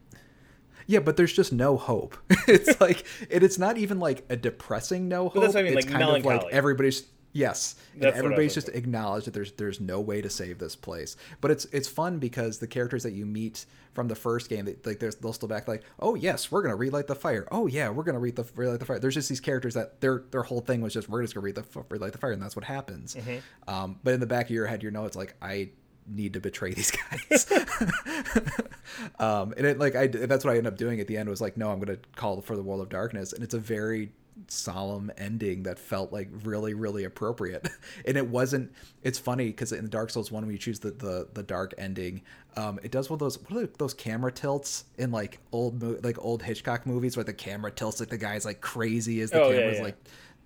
Yeah 0.86 1.00
but 1.00 1.16
there's 1.16 1.32
just 1.32 1.52
no 1.52 1.76
hope. 1.76 2.16
It's 2.48 2.80
like 2.80 3.04
and 3.30 3.42
it's 3.42 3.58
not 3.58 3.76
even 3.76 3.98
like 3.98 4.24
a 4.28 4.36
depressing 4.36 5.08
no 5.08 5.24
hope 5.24 5.34
but 5.34 5.40
that's 5.40 5.54
what 5.54 5.60
I 5.60 5.68
mean, 5.68 5.78
it's 5.78 5.86
like 5.86 5.92
kind 5.92 6.04
melancholy. 6.04 6.36
of 6.36 6.42
like 6.44 6.52
everybody's 6.52 7.04
Yes, 7.36 7.76
and 7.92 8.02
That's 8.02 8.16
everybody's 8.16 8.54
just 8.54 8.70
acknowledged 8.70 9.26
that 9.26 9.34
there's 9.34 9.52
there's 9.52 9.78
no 9.78 10.00
way 10.00 10.22
to 10.22 10.30
save 10.30 10.58
this 10.58 10.74
place. 10.74 11.16
But 11.42 11.50
it's 11.50 11.66
it's 11.66 11.86
fun 11.86 12.18
because 12.18 12.58
the 12.58 12.66
characters 12.66 13.02
that 13.02 13.12
you 13.12 13.26
meet 13.26 13.66
from 13.92 14.08
the 14.08 14.14
first 14.14 14.48
game, 14.48 14.64
they, 14.64 14.76
like 14.86 15.00
there's 15.00 15.16
they'll 15.16 15.34
still 15.34 15.48
back 15.48 15.68
like, 15.68 15.82
oh 16.00 16.14
yes, 16.14 16.50
we're 16.50 16.62
gonna 16.62 16.76
relight 16.76 17.08
the 17.08 17.14
fire. 17.14 17.46
Oh 17.52 17.66
yeah, 17.66 17.90
we're 17.90 18.04
gonna 18.04 18.18
relight 18.18 18.36
the 18.36 18.46
relight 18.56 18.78
the 18.78 18.86
fire. 18.86 18.98
There's 18.98 19.14
just 19.14 19.28
these 19.28 19.40
characters 19.40 19.74
that 19.74 20.00
their 20.00 20.24
their 20.30 20.44
whole 20.44 20.62
thing 20.62 20.80
was 20.80 20.94
just 20.94 21.10
we're 21.10 21.22
just 21.22 21.34
gonna 21.34 21.44
relight 21.44 21.72
the 21.72 21.84
relight 21.90 22.12
the 22.12 22.18
fire, 22.18 22.32
and 22.32 22.40
that's 22.40 22.56
what 22.56 22.64
happens. 22.64 23.14
Mm-hmm. 23.14 23.70
Um, 23.70 24.00
but 24.02 24.14
in 24.14 24.20
the 24.20 24.26
back 24.26 24.46
of 24.46 24.52
your 24.52 24.66
head, 24.66 24.82
you 24.82 24.90
know 24.90 25.04
it's 25.04 25.16
like 25.16 25.34
I 25.42 25.70
need 26.08 26.32
to 26.34 26.40
betray 26.40 26.72
these 26.72 26.90
guys. 26.90 27.46
um, 29.18 29.52
and 29.58 29.66
it 29.66 29.78
like 29.78 29.94
I 29.94 30.06
that's 30.06 30.42
what 30.42 30.54
I 30.54 30.56
ended 30.56 30.72
up 30.72 30.78
doing 30.78 31.00
at 31.00 31.06
the 31.06 31.18
end 31.18 31.28
was 31.28 31.42
like, 31.42 31.58
no, 31.58 31.70
I'm 31.70 31.80
gonna 31.80 31.98
call 32.14 32.40
for 32.40 32.56
the 32.56 32.62
world 32.62 32.80
of 32.80 32.88
darkness, 32.88 33.34
and 33.34 33.44
it's 33.44 33.54
a 33.54 33.58
very 33.58 34.12
solemn 34.48 35.10
ending 35.16 35.62
that 35.64 35.78
felt 35.78 36.12
like 36.12 36.28
really 36.44 36.74
really 36.74 37.04
appropriate 37.04 37.68
and 38.06 38.16
it 38.16 38.28
wasn't 38.28 38.70
it's 39.02 39.18
funny 39.18 39.46
because 39.46 39.72
in 39.72 39.82
the 39.82 39.90
dark 39.90 40.10
souls 40.10 40.30
one 40.30 40.42
when 40.44 40.52
you 40.52 40.58
choose 40.58 40.78
the 40.78 40.90
the, 40.90 41.26
the 41.34 41.42
dark 41.42 41.72
ending 41.78 42.20
um 42.56 42.78
it 42.82 42.90
does 42.90 43.08
one 43.08 43.14
of 43.16 43.20
those 43.20 43.38
what 43.48 43.62
are 43.62 43.66
those 43.78 43.94
camera 43.94 44.30
tilts 44.30 44.84
in 44.98 45.10
like 45.10 45.38
old 45.52 45.82
mo- 45.82 45.98
like 46.02 46.16
old 46.22 46.42
hitchcock 46.42 46.86
movies 46.86 47.16
where 47.16 47.24
the 47.24 47.32
camera 47.32 47.70
tilts 47.70 47.98
like 47.98 48.10
the 48.10 48.18
guy's 48.18 48.44
like 48.44 48.60
crazy 48.60 49.20
as 49.20 49.30
the 49.30 49.40
Oh, 49.42 49.50
camera's 49.50 49.78
yeah. 49.78 49.84
like 49.84 49.96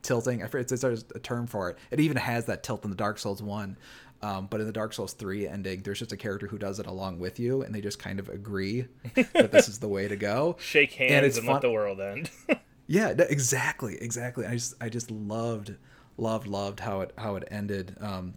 tilting 0.03 0.43
i 0.43 0.47
forget 0.47 0.69
there's 0.81 1.05
a 1.15 1.19
term 1.19 1.47
for 1.47 1.71
it 1.71 1.79
it 1.91 2.01
even 2.01 2.17
has 2.17 2.47
that 2.47 2.63
tilt 2.63 2.85
in 2.85 2.91
the 2.91 2.97
dark 2.97 3.19
souls 3.19 3.43
one 3.43 3.77
um, 4.23 4.49
but 4.51 4.61
in 4.61 4.67
the 4.67 4.73
Dark 4.75 4.93
Souls 4.93 5.15
3 5.15 5.49
ending, 5.49 5.81
there's 5.81 5.99
just 5.99 6.13
a 6.13 6.17
character 6.19 6.47
who 6.47 6.59
does 6.59 6.79
it 6.79 6.85
along 6.85 7.21
with 7.21 7.41
you, 7.41 7.63
and 7.63 7.75
they 7.75 7.81
just 7.81 7.99
kind 7.99 8.21
of 8.21 8.29
agree 8.29 8.85
that 9.33 9.51
this 9.51 9.67
is 9.71 9.79
the 9.79 9.89
way 9.89 10.09
to 10.09 10.17
go. 10.17 10.57
Shake 10.61 10.93
hands 10.93 11.11
And 11.11 11.17
and, 11.25 11.27
it's 11.27 11.43
let 11.43 11.63
the 11.63 11.71
world 11.71 12.03
end. 12.03 12.29
Yeah, 12.91 13.11
exactly, 13.11 13.97
exactly. 14.01 14.45
I 14.47 14.55
just, 14.55 14.75
I 14.81 14.89
just 14.89 15.13
loved, 15.13 15.77
loved, 16.17 16.49
loved 16.49 16.81
how 16.81 17.03
it, 17.03 17.13
how 17.17 17.37
it 17.37 17.47
ended 17.49 17.97
um, 18.01 18.35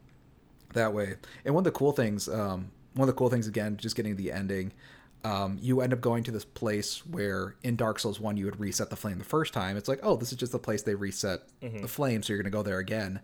that 0.74 0.94
way. 0.94 1.16
And 1.44 1.56
one 1.56 1.62
of 1.62 1.66
the 1.66 1.72
cool 1.72 1.92
things, 1.92 2.30
um, 2.30 2.70
one 2.94 3.10
of 3.10 3.16
the 3.16 3.18
cool 3.18 3.30
things 3.30 3.48
again, 3.48 3.78
just 3.78 3.96
getting 3.96 4.16
the 4.16 4.32
ending. 4.32 4.72
Um, 5.24 5.58
you 5.60 5.82
end 5.82 5.92
up 5.92 6.02
going 6.02 6.24
to 6.26 6.32
this 6.32 6.46
place 6.46 7.04
where 7.04 7.56
in 7.64 7.76
Dark 7.76 7.98
Souls 7.98 8.20
one 8.20 8.38
you 8.38 8.46
would 8.46 8.60
reset 8.60 8.92
the 8.92 8.96
flame 8.96 9.18
the 9.18 9.24
first 9.24 9.54
time. 9.54 9.76
It's 9.76 9.90
like, 9.90 10.02
oh, 10.04 10.18
this 10.18 10.32
is 10.32 10.38
just 10.38 10.52
the 10.52 10.60
place 10.60 10.84
they 10.84 10.94
reset 10.94 11.42
the 11.82 11.88
flame, 11.88 12.22
so 12.22 12.32
you're 12.34 12.44
gonna 12.44 12.52
go 12.52 12.62
there 12.62 12.78
again, 12.78 13.22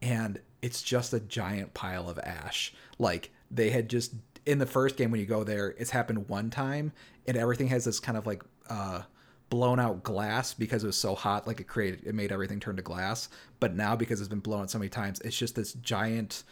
and 0.00 0.38
it's 0.62 0.80
just 0.80 1.12
a 1.12 1.18
giant 1.18 1.74
pile 1.74 2.08
of 2.08 2.20
ash. 2.20 2.72
Like 2.98 3.30
they 3.50 3.70
had 3.70 3.88
just 3.88 4.12
in 4.46 4.58
the 4.58 4.66
first 4.66 4.96
game 4.96 5.10
when 5.10 5.18
you 5.20 5.26
go 5.26 5.42
there, 5.42 5.74
it's 5.78 5.90
happened 5.90 6.28
one 6.28 6.50
time, 6.50 6.92
and 7.26 7.36
everything 7.36 7.68
has 7.68 7.84
this 7.84 7.98
kind 7.98 8.16
of 8.18 8.26
like 8.26 8.44
uh, 8.68 9.02
blown 9.50 9.80
out 9.80 10.02
glass 10.02 10.54
because 10.54 10.84
it 10.84 10.86
was 10.86 10.96
so 10.96 11.14
hot, 11.14 11.46
like 11.46 11.60
it 11.60 11.68
created 11.68 12.06
it 12.06 12.14
made 12.14 12.32
everything 12.32 12.60
turn 12.60 12.76
to 12.76 12.82
glass. 12.82 13.28
But 13.60 13.74
now 13.74 13.96
because 13.96 14.20
it's 14.20 14.28
been 14.28 14.40
blown 14.40 14.62
out 14.62 14.70
so 14.70 14.78
many 14.78 14.88
times, 14.88 15.20
it's 15.20 15.36
just 15.36 15.54
this 15.54 15.72
giant 15.74 16.44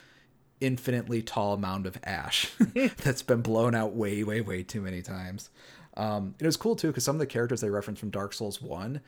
infinitely 0.61 1.23
tall 1.23 1.57
mound 1.57 1.87
of 1.87 1.99
ash 2.05 2.51
that's 3.03 3.23
been 3.23 3.43
blown 3.43 3.75
out 3.75 3.95
way, 3.95 4.23
way, 4.25 4.41
way 4.41 4.63
too 4.63 4.81
many 4.81 5.03
times. 5.03 5.51
Um, 5.97 6.35
it 6.39 6.47
was 6.47 6.57
cool 6.57 6.77
too 6.77 6.89
because 6.89 7.05
some 7.05 7.17
of 7.17 7.21
the 7.21 7.27
characters 7.27 7.61
they 7.61 7.71
referenced 7.71 8.01
from 8.01 8.11
Dark 8.11 8.33
Souls 8.33 8.61
One, 8.61 9.01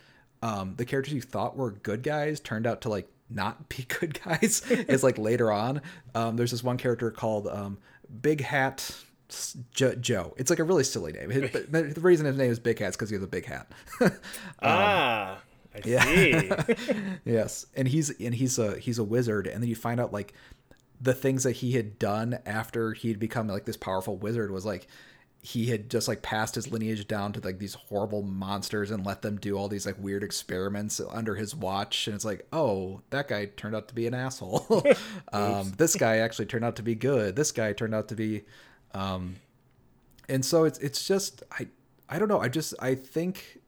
um, 0.43 0.75
the 0.77 0.85
characters 0.85 1.15
you 1.15 1.23
thought 1.23 1.57
were 1.57 1.73
good 1.73 2.03
guys 2.03 2.41
turned 2.41 2.67
out 2.67 2.83
to 2.83 2.89
like 2.89 3.09
not 3.31 3.69
be 3.71 3.85
good 3.89 4.19
guys. 4.23 4.63
it's 4.69 5.03
like 5.03 5.19
later 5.19 5.51
on, 5.53 5.83
um, 6.15 6.37
there's 6.37 6.51
this 6.51 6.63
one 6.63 6.77
character 6.79 7.11
called 7.11 7.47
um, 7.49 7.79
Big 8.23 8.41
Hat 8.41 8.95
Jo- 9.73 9.95
Joe. 9.95 10.35
It's 10.37 10.51
like 10.51 10.59
a 10.59 10.65
really 10.65 10.85
silly 10.85 11.13
name. 11.13 11.31
His- 11.31 11.51
but 11.51 11.71
the 11.95 12.01
reason 12.01 12.27
his 12.27 12.37
name 12.37 12.51
is 12.51 12.59
Big 12.59 12.79
Hat 12.79 12.91
is 12.91 12.97
because 12.97 13.11
he 13.11 13.15
has 13.15 13.23
a 13.23 13.27
big 13.27 13.45
hat. 13.47 13.71
ah, 14.63 15.41
I 15.75 15.81
Yeah. 15.85 16.05
see. 16.05 16.51
yes, 17.25 17.67
and 17.77 17.89
he's 17.89 18.11
and 18.21 18.35
he's 18.35 18.59
a 18.59 18.79
he's 18.79 18.99
a 18.99 19.05
wizard, 19.05 19.47
and 19.47 19.63
then 19.63 19.69
you 19.69 19.77
find 19.77 20.01
out 20.01 20.13
like 20.13 20.33
the 21.01 21.15
things 21.15 21.45
that 21.45 21.53
he 21.53 21.73
had 21.73 21.99
done 21.99 22.39
after 22.47 22.93
he'd 22.93 23.19
become 23.21 23.47
like 23.49 23.65
this 23.65 23.77
powerful 23.77 24.17
wizard 24.17 24.51
was 24.51 24.65
like 24.67 24.89
he 25.41 25.67
had 25.67 25.89
just 25.89 26.09
like 26.09 26.21
passed 26.21 26.57
his 26.57 26.73
lineage 26.73 27.07
down 27.07 27.33
to 27.33 27.41
like 27.41 27.61
these 27.61 27.75
horrible 27.75 28.23
monsters 28.23 28.91
and 28.91 29.07
let 29.07 29.23
them 29.23 29.37
do 29.37 29.57
all 29.57 29.69
these 29.69 29.87
like 29.87 29.95
weird 30.01 30.25
experiments 30.25 31.01
under 31.13 31.37
his 31.37 31.55
watch 31.55 32.09
and 32.09 32.17
it's 32.17 32.25
like 32.25 32.45
oh 32.53 33.01
that 33.11 33.29
guy 33.29 33.45
turned 33.57 33.77
out 33.77 33.87
to 33.87 33.95
be 33.95 34.09
an 34.09 34.15
asshole 34.15 34.67
um, 35.33 35.73
this 35.79 35.95
guy 35.95 36.17
actually 36.17 36.47
turned 36.47 36.65
out 36.65 36.75
to 36.75 36.83
be 36.83 36.97
good 36.97 37.37
this 37.37 37.53
guy 37.53 37.73
turned 37.73 37.95
out 37.95 38.09
to 38.09 38.17
be 38.17 38.43
um, 38.95 39.37
and 40.29 40.45
so 40.45 40.65
it's 40.65 40.79
it's 40.81 41.07
just 41.07 41.43
i 41.53 41.67
i 42.09 42.19
don't 42.19 42.29
know 42.29 42.41
i 42.41 42.49
just 42.49 42.75
i 42.81 42.95
think 42.95 43.59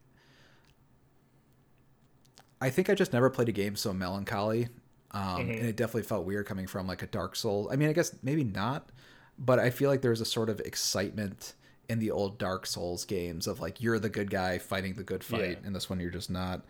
I 2.61 2.69
think 2.69 2.91
I 2.91 2.95
just 2.95 3.13
never 3.13 3.31
played 3.31 3.49
a 3.49 3.53
game 3.53 3.75
so 3.75 3.93
melancholy, 3.95 4.69
um, 5.13 5.41
and 5.41 5.51
it 5.51 5.77
definitely 5.77 6.03
felt 6.03 6.27
weird 6.27 6.45
coming 6.47 6.67
from 6.67 6.87
like 6.87 7.03
a 7.03 7.07
Dark 7.07 7.35
Souls. 7.35 7.69
I 7.73 7.77
mean, 7.77 7.89
I 7.89 7.95
guess 7.95 8.15
maybe 8.23 8.45
not, 8.45 8.91
but 9.39 9.59
I 9.59 9.71
feel 9.71 9.89
like 9.89 10.03
there's 10.03 10.21
a 10.21 10.27
sort 10.27 10.51
of 10.51 10.61
excitement 10.61 11.55
in 11.89 12.01
the 12.01 12.11
old 12.11 12.39
Dark 12.39 12.67
Souls 12.67 13.07
games 13.07 13.47
of 13.47 13.61
like 13.61 13.81
you're 13.81 13.99
the 13.99 14.11
good 14.11 14.31
guy 14.31 14.59
fighting 14.59 14.93
the 14.95 15.03
good 15.03 15.25
fight, 15.25 15.59
Yeah. 15.61 15.67
and 15.67 15.75
this 15.75 15.89
one 15.89 16.01
you're 16.01 16.11
just 16.11 16.29
not. 16.31 16.63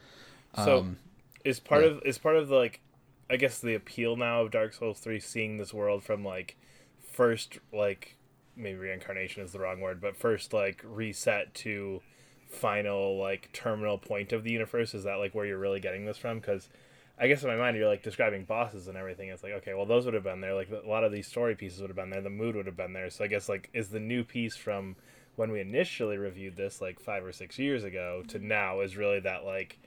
So 0.54 0.78
Um, 0.78 0.96
is 1.44 1.58
part 1.58 1.82
yeah. 1.84 1.90
of 1.90 2.02
is 2.04 2.18
part 2.18 2.36
of 2.36 2.46
the 2.46 2.54
like 2.54 2.80
I 3.28 3.34
guess 3.36 3.58
the 3.58 3.74
appeal 3.74 4.14
now 4.14 4.42
of 4.42 4.52
Dark 4.52 4.72
Souls 4.74 5.00
3 5.00 5.18
seeing 5.18 5.56
this 5.56 5.74
world 5.74 6.04
from 6.04 6.24
like 6.24 6.56
first 7.10 7.58
like 7.72 8.16
maybe 8.60 8.78
reincarnation 8.78 9.42
is 9.42 9.52
the 9.52 9.58
wrong 9.58 9.80
word, 9.80 10.00
but 10.00 10.16
first 10.16 10.52
like 10.52 10.82
reset 10.84 11.54
to 11.54 12.00
final 12.48 13.18
like 13.18 13.50
terminal 13.52 13.98
point 13.98 14.32
of 14.32 14.44
the 14.44 14.50
universe. 14.50 14.94
Is 14.94 15.04
that 15.04 15.16
like 15.16 15.34
where 15.34 15.46
you're 15.46 15.58
really 15.58 15.80
getting 15.80 16.04
this 16.04 16.18
from? 16.18 16.40
Cuz 16.40 16.68
I 17.18 17.28
guess 17.28 17.42
in 17.42 17.48
my 17.48 17.56
mind 17.56 17.76
you're 17.76 17.88
like 17.88 18.02
describing 18.02 18.44
bosses 18.44 18.88
and 18.88 18.96
everything. 18.96 19.28
It's 19.28 19.42
like 19.42 19.52
okay 19.52 19.74
well 19.74 19.86
those 19.86 20.04
would 20.04 20.14
have 20.14 20.24
been 20.24 20.40
there. 20.40 20.54
Like 20.54 20.70
a 20.70 20.88
lot 20.88 21.04
of 21.04 21.12
these 21.12 21.26
story 21.26 21.54
pieces 21.54 21.80
would 21.80 21.90
have 21.90 21.96
been 21.96 22.10
there. 22.10 22.22
The 22.22 22.30
mood 22.30 22.56
would 22.56 22.66
have 22.66 22.76
been 22.76 22.92
there. 22.92 23.10
So 23.10 23.24
I 23.24 23.28
guess 23.28 23.48
like 23.48 23.70
is 23.72 23.88
the 23.88 24.00
new 24.00 24.24
piece 24.24 24.56
from 24.56 24.96
when 25.36 25.50
we 25.50 25.60
initially 25.60 26.18
reviewed 26.18 26.56
this 26.56 26.80
like 26.80 27.00
5 27.00 27.24
or 27.24 27.32
6 27.32 27.58
years 27.58 27.84
ago 27.84 28.22
to 28.28 28.38
mm-hmm. 28.38 28.48
now 28.48 28.80
is 28.80 28.96
really 28.96 29.20
that 29.20 29.44
like 29.44 29.78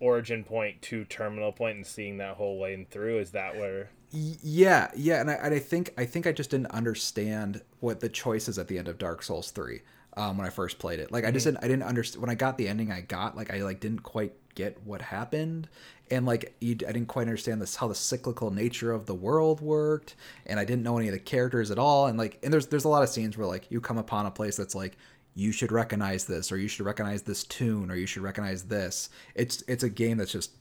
origin 0.00 0.44
point 0.44 0.82
to 0.82 1.04
terminal 1.04 1.52
point 1.52 1.76
and 1.76 1.86
seeing 1.86 2.18
that 2.18 2.36
whole 2.36 2.58
way 2.58 2.86
through? 2.90 3.18
Is 3.18 3.30
that 3.32 3.56
where 3.56 3.90
yeah, 4.14 4.90
yeah, 4.94 5.20
and 5.20 5.30
I, 5.30 5.34
and 5.34 5.54
I 5.54 5.58
think 5.58 5.92
I 5.98 6.04
think 6.04 6.26
I 6.26 6.32
just 6.32 6.50
didn't 6.50 6.70
understand 6.70 7.62
what 7.80 8.00
the 8.00 8.08
choices 8.08 8.58
at 8.58 8.68
the 8.68 8.78
end 8.78 8.88
of 8.88 8.98
Dark 8.98 9.22
Souls 9.22 9.50
three 9.50 9.80
um, 10.16 10.38
when 10.38 10.46
I 10.46 10.50
first 10.50 10.78
played 10.78 11.00
it. 11.00 11.10
Like 11.10 11.24
I 11.24 11.30
just 11.30 11.44
didn't 11.44 11.58
I 11.58 11.68
didn't 11.68 11.82
understand 11.82 12.20
when 12.20 12.30
I 12.30 12.34
got 12.34 12.56
the 12.58 12.68
ending 12.68 12.92
I 12.92 13.00
got 13.00 13.36
like 13.36 13.52
I 13.52 13.62
like 13.62 13.80
didn't 13.80 14.02
quite 14.02 14.32
get 14.54 14.80
what 14.84 15.02
happened 15.02 15.68
and 16.12 16.26
like 16.26 16.54
you, 16.60 16.72
I 16.86 16.92
didn't 16.92 17.08
quite 17.08 17.22
understand 17.22 17.60
this 17.60 17.74
how 17.74 17.88
the 17.88 17.94
cyclical 17.94 18.52
nature 18.52 18.92
of 18.92 19.06
the 19.06 19.14
world 19.14 19.60
worked 19.60 20.14
and 20.46 20.60
I 20.60 20.64
didn't 20.64 20.84
know 20.84 20.96
any 20.96 21.08
of 21.08 21.12
the 21.12 21.18
characters 21.18 21.72
at 21.72 21.78
all 21.78 22.06
and 22.06 22.16
like 22.16 22.38
and 22.44 22.52
there's 22.52 22.68
there's 22.68 22.84
a 22.84 22.88
lot 22.88 23.02
of 23.02 23.08
scenes 23.08 23.36
where 23.36 23.48
like 23.48 23.68
you 23.68 23.80
come 23.80 23.98
upon 23.98 24.26
a 24.26 24.30
place 24.30 24.56
that's 24.56 24.76
like 24.76 24.96
you 25.34 25.50
should 25.50 25.72
recognize 25.72 26.24
this 26.24 26.52
or 26.52 26.56
you 26.56 26.68
should 26.68 26.86
recognize 26.86 27.22
this 27.22 27.44
tune 27.44 27.90
or 27.90 27.96
you 27.96 28.06
should 28.06 28.22
recognize 28.22 28.64
this. 28.64 29.10
It's 29.34 29.62
it's 29.66 29.82
a 29.82 29.88
game 29.88 30.18
that's 30.18 30.32
just 30.32 30.52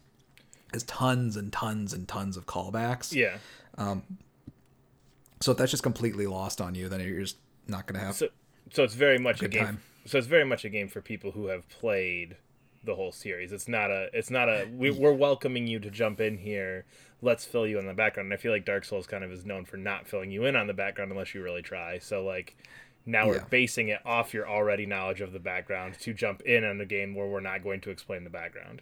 has 0.73 0.83
tons 0.83 1.35
and 1.37 1.51
tons 1.53 1.93
and 1.93 2.07
tons 2.07 2.35
of 2.37 2.45
callbacks. 2.45 3.13
yeah 3.13 3.37
um, 3.77 4.03
So 5.41 5.51
if 5.51 5.57
that's 5.57 5.71
just 5.71 5.83
completely 5.83 6.27
lost 6.27 6.59
on 6.61 6.75
you, 6.75 6.89
then 6.89 6.99
you're 7.01 7.19
just 7.21 7.37
not 7.67 7.85
gonna 7.87 7.99
have. 8.03 8.15
so 8.15 8.27
so 8.71 8.83
it's 8.83 8.93
very 8.95 9.19
much 9.19 9.37
a 9.39 9.41
Good 9.43 9.51
game 9.51 9.65
time. 9.65 9.79
so 10.05 10.17
it's 10.17 10.27
very 10.27 10.45
much 10.45 10.65
a 10.65 10.69
game 10.69 10.87
for 10.87 11.01
people 11.01 11.31
who 11.31 11.47
have 11.47 11.67
played 11.69 12.37
the 12.85 12.95
whole 12.95 13.13
series 13.13 13.53
it's 13.53 13.67
not 13.69 13.89
a 13.91 14.09
it's 14.13 14.29
not 14.29 14.49
a 14.49 14.67
we, 14.75 14.91
we're 15.03 15.13
welcoming 15.13 15.65
you 15.67 15.79
to 15.79 15.89
jump 15.89 16.19
in 16.19 16.37
here 16.37 16.83
let's 17.21 17.45
fill 17.45 17.65
you 17.65 17.79
in 17.79 17.85
the 17.87 17.93
background 17.93 18.25
and 18.27 18.33
i 18.33 18.37
feel 18.37 18.51
like 18.51 18.65
dark 18.65 18.83
souls 18.83 19.07
kind 19.07 19.23
of 19.23 19.31
is 19.31 19.45
known 19.45 19.63
for 19.63 19.77
not 19.77 20.05
filling 20.05 20.31
you 20.31 20.43
in 20.43 20.55
on 20.57 20.67
the 20.67 20.73
background 20.73 21.09
unless 21.09 21.33
you 21.33 21.41
really 21.41 21.61
try 21.61 21.97
so 21.97 22.21
like 22.25 22.57
now 23.05 23.25
we're 23.27 23.39
basing 23.49 23.87
it 23.87 23.99
off 24.05 24.33
your 24.33 24.49
already 24.49 24.85
knowledge 24.85 25.21
of 25.21 25.31
the 25.31 25.39
background 25.39 25.97
to 25.99 26.13
jump 26.13 26.41
in 26.41 26.65
on 26.65 26.79
a 26.81 26.85
game 26.85 27.15
where 27.15 27.27
we're 27.27 27.39
not 27.39 27.63
going 27.63 27.79
to 27.79 27.89
explain 27.89 28.25
the 28.25 28.29
background 28.29 28.81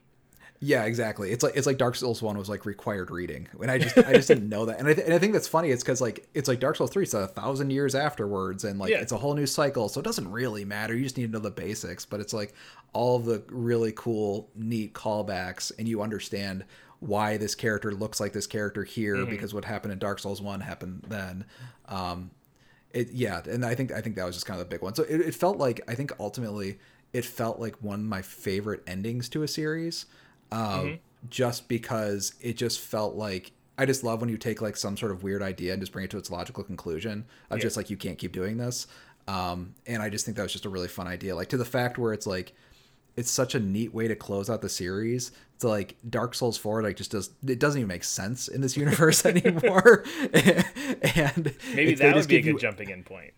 Yeah, 0.64 0.84
exactly. 0.86 1.32
It's 1.32 1.44
like 1.44 1.56
it's 1.58 1.66
like 1.66 1.80
Dark 1.80 1.96
Souls 1.96 2.22
one 2.22 2.38
was 2.38 2.48
like 2.48 2.68
required 2.68 3.10
reading, 3.10 3.48
and 3.60 3.72
I 3.72 3.80
just 3.80 3.98
I 3.98 4.14
just 4.14 4.28
didn't 4.28 4.48
know 4.48 4.66
that. 4.68 4.78
And 4.78 4.88
I, 4.88 4.94
th- 4.94 5.06
and 5.06 5.14
I 5.14 5.18
think 5.18 5.34
that's 5.34 5.48
funny. 5.48 5.72
It's 5.72 5.82
because 5.82 6.00
like 6.02 6.28
it's 6.36 6.48
like 6.48 6.60
Dark 6.60 6.76
Souls 6.76 6.92
three, 6.92 7.08
so 7.08 7.22
a 7.22 7.28
thousand 7.28 7.72
years 7.72 7.96
afterwards, 7.96 8.64
and 8.64 8.78
like 8.78 8.92
Yeah. 8.92 9.00
it's 9.00 9.12
a 9.12 9.18
whole 9.18 9.34
new 9.34 9.48
cycle, 9.48 9.90
so 9.90 10.00
it 10.00 10.04
doesn't 10.04 10.32
really 10.32 10.64
matter. 10.64 10.96
You 10.96 11.02
just 11.02 11.18
need 11.18 11.26
to 11.26 11.32
know 11.32 11.40
the 11.40 11.50
basics. 11.50 12.06
But 12.06 12.20
it's 12.20 12.32
like 12.32 12.54
all 12.94 13.18
the 13.18 13.44
really 13.50 13.92
cool, 13.96 14.50
neat 14.56 14.94
callbacks, 14.94 15.72
and 15.80 15.88
you 15.88 16.04
understand 16.04 16.64
why 17.00 17.38
this 17.38 17.56
character 17.56 17.92
looks 17.92 18.20
like 18.20 18.32
this 18.32 18.46
character 18.46 18.84
here 18.84 19.26
because 19.26 19.56
what 19.56 19.66
happened 19.66 19.92
in 19.94 19.98
Dark 19.98 20.20
Souls 20.20 20.44
one 20.44 20.60
happened 20.62 21.04
then. 21.10 21.44
Um, 21.90 22.30
it 22.94 23.10
yeah 23.14 23.42
and 23.50 23.66
i 23.66 23.74
think 23.74 23.94
i 23.94 24.02
think 24.02 24.18
that 24.18 24.26
was 24.26 24.36
just 24.36 24.46
kind 24.46 24.60
of 24.60 24.68
the 24.68 24.70
big 24.70 24.82
one 24.82 24.94
so 24.94 25.04
it, 25.04 25.22
it 25.22 25.34
felt 25.34 25.56
like 25.56 25.80
i 25.88 25.96
think 25.96 26.12
ultimately 26.20 26.78
it 27.14 27.24
felt 27.24 27.58
like 27.58 27.82
one 27.82 28.02
of 28.02 28.06
my 28.06 28.22
favorite 28.22 28.84
endings 28.86 29.30
to 29.30 29.44
a 29.44 29.48
series 29.48 30.08
um, 30.52 31.00
just 31.30 31.68
because 31.68 32.34
it 32.42 32.54
just 32.58 32.80
felt 32.80 33.16
like 33.16 33.52
i 33.78 33.86
just 33.86 34.04
love 34.04 34.20
when 34.22 34.30
you 34.30 34.38
take 34.38 34.62
like 34.62 34.76
some 34.76 34.98
sort 34.98 35.12
of 35.12 35.24
weird 35.24 35.42
idea 35.42 35.74
and 35.74 35.82
just 35.82 35.92
bring 35.92 36.06
it 36.06 36.12
to 36.12 36.18
its 36.18 36.30
logical 36.32 36.64
conclusion 36.64 37.26
of 37.50 37.58
Yeah. 37.60 37.64
just 37.64 37.78
like 37.78 37.90
you 37.90 37.98
can't 37.98 38.18
keep 38.18 38.32
doing 38.32 38.58
this 38.58 38.88
um, 39.28 39.76
and 39.86 40.02
i 40.02 40.10
just 40.10 40.26
think 40.26 40.36
that 40.38 40.44
was 40.44 40.52
just 40.52 40.66
a 40.66 40.70
really 40.70 40.88
fun 40.88 41.08
idea 41.08 41.36
like 41.36 41.50
to 41.50 41.58
the 41.58 41.66
fact 41.66 41.98
where 41.98 42.12
it's 42.14 42.28
like 42.28 42.54
it's 43.18 43.30
such 43.30 43.56
a 43.56 43.60
neat 43.60 43.94
way 43.94 44.08
to 44.08 44.16
close 44.16 44.50
out 44.50 44.62
the 44.62 44.70
series. 44.70 45.34
To 45.60 45.68
like 45.68 45.98
Dark 46.10 46.34
Souls 46.34 46.58
4 46.58 46.82
like 46.82 46.96
just 46.96 47.12
does 47.12 47.30
it 47.46 47.60
doesn't 47.60 47.80
even 47.80 47.90
make 47.90 48.06
sense 48.06 48.48
in 48.48 48.62
this 48.62 48.78
universe 48.84 49.26
anymore. 49.26 50.06
and 50.34 51.54
maybe 51.76 51.94
that 51.96 52.16
would 52.16 52.28
be 52.30 52.38
a 52.38 52.42
good 52.42 52.54
you, 52.54 52.60
jumping 52.60 52.90
in 52.90 53.04
point. 53.04 53.34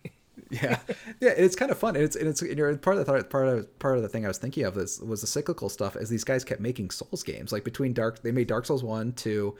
Yeah, 0.62 0.78
yeah, 1.20 1.30
it's 1.30 1.56
kind 1.56 1.70
of 1.70 1.78
fun. 1.78 1.96
And 1.96 2.04
it's 2.04 2.16
and 2.16 2.28
it's 2.28 2.42
and 2.42 2.56
you're, 2.56 2.76
part 2.76 2.96
of 2.96 3.06
the 3.06 3.24
part 3.24 3.48
of 3.48 3.78
part 3.78 3.96
of 3.96 4.02
the 4.02 4.08
thing 4.08 4.24
I 4.24 4.28
was 4.28 4.38
thinking 4.38 4.64
of 4.64 4.74
this 4.74 5.00
was 5.00 5.20
the 5.20 5.26
cyclical 5.26 5.68
stuff. 5.68 5.96
As 5.96 6.08
these 6.08 6.24
guys 6.24 6.44
kept 6.44 6.60
making 6.60 6.90
Souls 6.90 7.22
games, 7.22 7.52
like 7.52 7.64
between 7.64 7.92
Dark, 7.92 8.22
they 8.22 8.32
made 8.32 8.46
Dark 8.46 8.66
Souls 8.66 8.84
one, 8.84 9.12
two, 9.12 9.56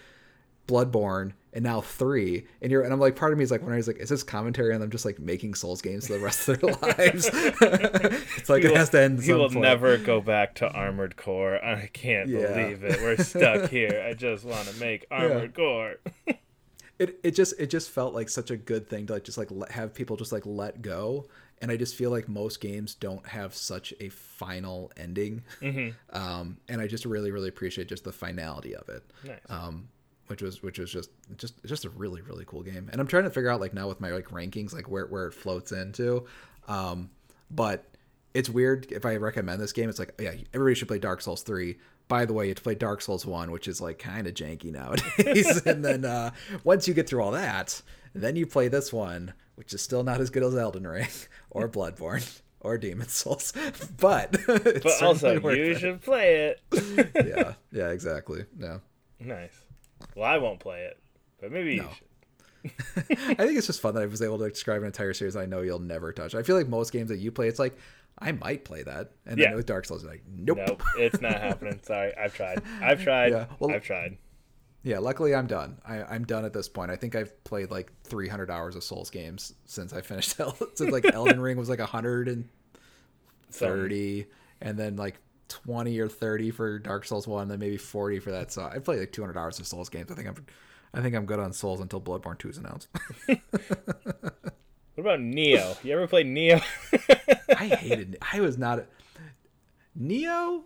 Bloodborne, 0.67 1.33
and 1.53 1.63
now 1.63 1.81
three. 1.81 2.47
And 2.63 2.71
you're 2.71 2.83
and 2.83 2.93
I'm 2.93 3.01
like, 3.01 3.17
part 3.17 3.33
of 3.33 3.39
me 3.39 3.45
is 3.45 3.51
like, 3.51 3.63
when 3.63 3.73
I 3.73 3.77
was 3.77 3.87
like, 3.87 3.99
is 3.99 4.09
this 4.09 4.23
commentary 4.23 4.75
on 4.75 4.81
them 4.81 4.91
just 4.91 5.05
like 5.05 5.19
making 5.19 5.55
Souls 5.55 5.83
games 5.83 6.07
for 6.07 6.15
the 6.15 6.21
rest 6.21 6.49
of 6.49 6.61
their 6.61 6.71
lives? 6.83 7.29
it's 7.33 8.49
like 8.49 8.63
he 8.63 8.69
it 8.69 8.71
will, 8.71 8.77
has 8.77 8.91
to 8.91 9.01
end. 9.01 9.23
He 9.23 9.33
will 9.33 9.49
point. 9.49 9.61
never 9.61 9.97
go 9.99 10.21
back 10.21 10.55
to 10.57 10.71
Armored 10.71 11.17
Core. 11.17 11.63
I 11.65 11.89
can't 11.93 12.29
yeah. 12.29 12.53
believe 12.53 12.85
it. 12.85 13.01
We're 13.01 13.17
stuck 13.23 13.71
here. 13.71 14.05
I 14.09 14.15
just 14.15 14.45
want 14.45 14.69
to 14.69 14.81
make 14.81 15.07
Armored 15.11 15.55
yeah. 15.57 15.65
Core. 15.65 15.95
It 17.05 17.21
it 17.23 17.31
just 17.33 17.55
it 17.59 17.69
just 17.71 17.91
felt 17.91 18.15
like 18.15 18.29
such 18.29 18.51
a 18.51 18.57
good 18.57 18.89
thing 18.89 19.07
to 19.07 19.15
like 19.15 19.25
just 19.25 19.39
like 19.39 19.49
let, 19.51 19.71
have 19.71 19.95
people 19.95 20.17
just 20.17 20.33
like 20.33 20.45
let 20.45 20.83
go. 20.83 21.27
And 21.63 21.71
i 21.71 21.77
just 21.77 21.95
feel 21.95 22.11
like 22.11 22.29
most 22.29 22.61
games 22.61 22.95
don't 22.95 23.27
have 23.27 23.55
such 23.55 23.95
a 24.01 24.09
final 24.09 24.91
ending. 24.97 25.45
Mm-hmm. 25.63 26.17
um, 26.17 26.59
and 26.69 26.81
i 26.81 26.87
just 26.87 27.05
really 27.05 27.31
really 27.31 27.49
appreciate 27.49 27.89
just 27.89 28.05
the 28.05 28.13
finality 28.13 28.75
of 28.75 28.89
it. 28.89 29.03
Nice. 29.25 29.39
um, 29.49 29.89
which 30.27 30.43
was 30.43 30.63
which 30.63 30.79
was 30.79 30.91
just 30.91 31.11
just 31.37 31.65
just 31.65 31.85
a 31.85 31.91
really 31.91 32.23
really 32.23 32.45
cool 32.47 32.63
game. 32.63 32.89
And 32.93 33.01
i'm 33.01 33.07
trying 33.07 33.25
to 33.25 33.31
figure 33.31 33.51
out 33.51 33.61
like 33.61 33.73
now 33.75 33.89
with 33.89 34.01
my 34.01 34.11
like 34.11 34.29
rankings 34.29 34.73
like 34.75 34.91
where, 34.91 35.07
where 35.07 35.27
it 35.29 35.33
floats 35.35 35.73
into. 35.73 36.27
Um, 36.67 37.11
but 37.51 37.85
it's 38.35 38.51
weird 38.51 38.91
if 38.91 39.07
i 39.07 39.15
recommend 39.17 39.61
this 39.61 39.73
game 39.73 39.89
it's 39.89 39.99
like 40.01 40.13
yeah 40.21 40.33
everybody 40.53 40.75
should 40.75 40.89
play 40.89 40.99
dark 40.99 41.21
souls 41.21 41.43
3 41.43 41.77
by 42.09 42.25
the 42.25 42.33
way, 42.33 42.45
you 42.45 42.51
have 42.51 42.57
to 42.57 42.63
play 42.63 42.75
Dark 42.75 43.01
Souls 43.01 43.25
1, 43.25 43.51
which 43.51 43.69
is 43.69 43.81
like 43.81 43.99
kind 43.99 44.27
of 44.27 44.35
janky 44.35 44.71
nowadays. 44.73 45.63
and 45.67 45.85
then 45.85 46.05
uh, 46.05 46.31
once 46.63 46.87
you 46.87 46.95
get 46.95 47.09
through 47.09 47.23
all 47.23 47.33
that, 47.33 47.81
then 48.15 48.37
you 48.37 48.47
play 48.47 48.69
this 48.69 48.93
one, 48.93 49.33
which 49.55 49.73
is 49.73 49.83
still 49.83 50.03
not 50.03 50.21
as 50.21 50.31
good 50.31 50.43
as 50.43 50.57
Elden 50.57 50.87
Ring 50.87 51.09
or 51.51 51.69
Bloodborne 51.69 52.41
or 52.61 52.79
Demon 52.79 53.09
Souls. 53.09 53.53
But 53.99 54.37
but 54.47 55.03
also 55.03 55.41
you 55.41 55.49
it. 55.49 55.79
should 55.79 56.03
play 56.03 56.55
it. 56.73 57.11
yeah, 57.15 57.55
yeah, 57.73 57.91
exactly. 57.91 58.45
Yeah. 58.59 58.79
Nice. 59.21 59.65
Well, 60.15 60.27
I 60.27 60.39
won't 60.39 60.61
play 60.61 60.83
it, 60.83 61.01
but 61.41 61.51
maybe 61.51 61.77
no. 61.77 61.85
you 61.85 61.89
should. 61.95 62.09
I 63.11 63.35
think 63.35 63.59
it's 63.59 63.67
just 63.67 63.81
fun 63.81 63.95
that 63.95 64.03
I 64.03 64.07
was 64.07 64.23
able 64.23 64.39
to 64.39 64.49
describe 64.49 64.81
an 64.81 64.87
entire 64.87 65.13
series 65.13 65.37
I 65.37 65.45
know 65.45 65.61
you'll 65.61 65.81
never 65.81 66.13
touch. 66.13 66.35
I 66.35 66.43
feel 66.43 66.57
like 66.57 66.67
most 66.69 66.93
games 66.93 67.11
that 67.11 67.19
you 67.19 67.31
play, 67.31 67.49
it's 67.49 67.59
like, 67.59 67.77
I 68.19 68.33
might 68.33 68.65
play 68.65 68.83
that. 68.83 69.13
And 69.27 69.39
yeah. 69.39 69.49
then 69.49 69.57
with 69.57 69.67
Dark 69.67 69.85
Souls, 69.85 70.03
like, 70.05 70.23
nope. 70.29 70.59
Nope, 70.67 70.83
it's 70.99 71.21
not 71.21 71.41
happening. 71.41 71.79
Sorry, 71.87 72.17
I've 72.17 72.35
tried. 72.35 72.63
I've 72.81 73.03
tried. 73.03 73.33
Yeah, 73.33 73.47
well, 73.59 73.75
I've 73.75 73.85
tried. 73.85 74.17
Yeah, 74.83 74.99
luckily 74.99 75.35
I'm 75.35 75.47
done. 75.47 75.79
I, 75.87 76.03
I'm 76.03 76.25
done 76.25 76.45
at 76.45 76.53
this 76.53 76.69
point. 76.69 76.91
I 76.91 76.97
think 76.97 77.17
I've 77.17 77.43
played 77.45 77.71
like 77.71 77.91
300 78.05 78.51
hours 78.51 78.77
of 78.77 78.85
Souls 78.85 79.09
games 79.09 79.55
since 79.65 79.95
I 79.95 80.03
finished. 80.03 80.39
since 80.75 80.93
like 80.93 81.07
Elden 81.13 81.41
Ring 81.41 81.57
was 81.57 81.71
like 81.71 81.79
130, 81.79 84.27
and 84.61 84.79
then 84.79 84.97
like 84.97 85.19
20 85.49 85.99
or 85.99 86.09
30 86.09 86.51
for 86.51 86.79
Dark 86.79 87.07
Souls 87.07 87.27
one, 87.27 87.49
then 87.49 87.59
maybe 87.59 87.79
40 87.79 88.19
for 88.21 88.33
that. 88.33 88.53
So 88.53 88.63
I 88.63 88.79
played 88.79 89.01
like 89.01 89.13
200 89.13 89.39
hours 89.39 89.59
of 89.59 89.67
Souls 89.67 89.89
games. 89.89 90.13
I 90.13 90.15
think 90.15 90.29
I'm, 90.29 90.45
I 90.93 91.01
think 91.01 91.17
I'm 91.17 91.25
good 91.25 91.41
on 91.41 91.55
Souls 91.55 91.81
until 91.81 92.01
Bloodborne 92.01 92.39
2 92.39 92.51
is 92.51 92.59
announced. 92.59 92.89
What 94.95 95.03
about 95.03 95.21
Nioh? 95.21 95.83
You 95.83 95.93
ever 95.95 96.07
played 96.07 96.27
Nioh? 96.27 96.63
I 97.57 97.67
hated. 97.67 98.19
I 98.33 98.41
was 98.41 98.57
not. 98.57 98.87
Neo. 99.95 100.65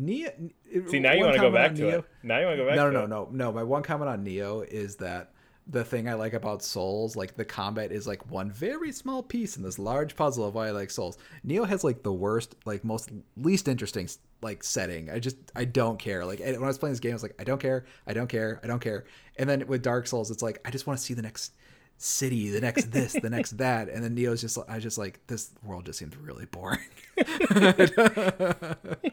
Nioh. 0.00 0.50
See, 0.88 1.00
now 1.00 1.12
you 1.12 1.24
want 1.24 1.34
to 1.34 1.40
go 1.40 1.50
back 1.50 1.74
to 1.74 1.82
Nioh, 1.82 1.98
it. 1.98 2.04
Now 2.22 2.38
you 2.38 2.46
want 2.46 2.58
to 2.58 2.62
go 2.62 2.68
back. 2.68 2.76
No, 2.76 2.90
no, 2.90 3.06
no, 3.06 3.24
no, 3.24 3.28
no. 3.30 3.52
My 3.52 3.62
one 3.62 3.82
comment 3.82 4.10
on 4.10 4.24
Nioh 4.24 4.66
is 4.66 4.96
that 4.96 5.32
the 5.66 5.84
thing 5.84 6.08
I 6.08 6.14
like 6.14 6.34
about 6.34 6.62
Souls, 6.62 7.16
like 7.16 7.36
the 7.36 7.44
combat 7.44 7.92
is 7.92 8.06
like 8.06 8.30
one 8.30 8.50
very 8.50 8.92
small 8.92 9.22
piece 9.22 9.56
in 9.56 9.62
this 9.62 9.78
large 9.78 10.16
puzzle 10.16 10.46
of 10.46 10.54
why 10.54 10.68
I 10.68 10.70
like 10.70 10.90
Souls. 10.90 11.18
Nioh 11.46 11.68
has 11.68 11.82
like 11.84 12.02
the 12.02 12.12
worst, 12.12 12.54
like 12.64 12.84
most 12.84 13.10
least 13.36 13.68
interesting 13.68 14.08
like 14.40 14.62
setting. 14.64 15.10
I 15.10 15.18
just 15.18 15.36
I 15.54 15.64
don't 15.64 15.98
care. 15.98 16.24
Like 16.24 16.40
when 16.40 16.62
I 16.62 16.66
was 16.66 16.78
playing 16.78 16.92
this 16.92 17.00
game, 17.00 17.12
I 17.12 17.14
was 17.14 17.22
like, 17.22 17.36
I 17.38 17.44
don't 17.44 17.60
care, 17.60 17.86
I 18.06 18.12
don't 18.12 18.28
care, 18.28 18.60
I 18.62 18.66
don't 18.66 18.80
care. 18.80 19.04
And 19.36 19.48
then 19.48 19.66
with 19.66 19.82
Dark 19.82 20.06
Souls, 20.06 20.30
it's 20.30 20.42
like 20.42 20.60
I 20.64 20.70
just 20.70 20.86
want 20.86 20.98
to 20.98 21.04
see 21.04 21.14
the 21.14 21.22
next 21.22 21.52
city, 21.98 22.50
the 22.50 22.60
next 22.60 22.90
this, 22.90 23.12
the 23.12 23.30
next 23.30 23.50
that, 23.58 23.88
and 23.88 24.02
then 24.02 24.16
Nioh's 24.16 24.40
just 24.40 24.58
I 24.68 24.78
just 24.78 24.98
like 24.98 25.26
this 25.26 25.50
world 25.62 25.86
just 25.86 25.98
seems 25.98 26.16
really 26.16 26.46
boring. 26.46 26.80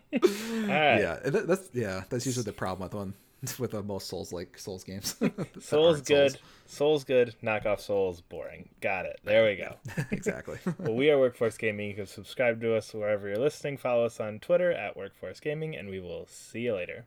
Yeah, 0.69 1.19
that's 1.23 1.69
yeah, 1.73 2.03
that's 2.09 2.25
usually 2.25 2.43
the 2.43 2.53
problem 2.53 2.83
with 2.85 2.93
one 2.93 3.13
with 3.57 3.71
the 3.71 3.81
most 3.81 4.07
Souls 4.07 4.33
like 4.33 4.57
Souls 4.57 4.83
games. 4.83 5.15
Souls 5.59 6.01
good, 6.01 6.31
Souls. 6.31 6.41
Souls 6.65 7.03
good, 7.03 7.35
knockoff 7.41 7.79
Souls 7.79 8.21
boring. 8.21 8.69
Got 8.81 9.05
it. 9.05 9.19
There 9.23 9.45
we 9.45 9.55
go. 9.55 9.75
exactly. 10.11 10.57
well, 10.77 10.95
we 10.95 11.09
are 11.09 11.19
Workforce 11.19 11.57
Gaming. 11.57 11.89
You 11.89 11.95
can 11.95 12.05
subscribe 12.05 12.61
to 12.61 12.75
us 12.75 12.93
wherever 12.93 13.27
you're 13.27 13.37
listening. 13.37 13.77
Follow 13.77 14.05
us 14.05 14.19
on 14.19 14.39
Twitter 14.39 14.71
at 14.71 14.97
Workforce 14.97 15.39
Gaming, 15.39 15.75
and 15.75 15.89
we 15.89 15.99
will 15.99 16.25
see 16.27 16.61
you 16.61 16.75
later. 16.75 17.05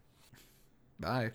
Bye. 0.99 1.33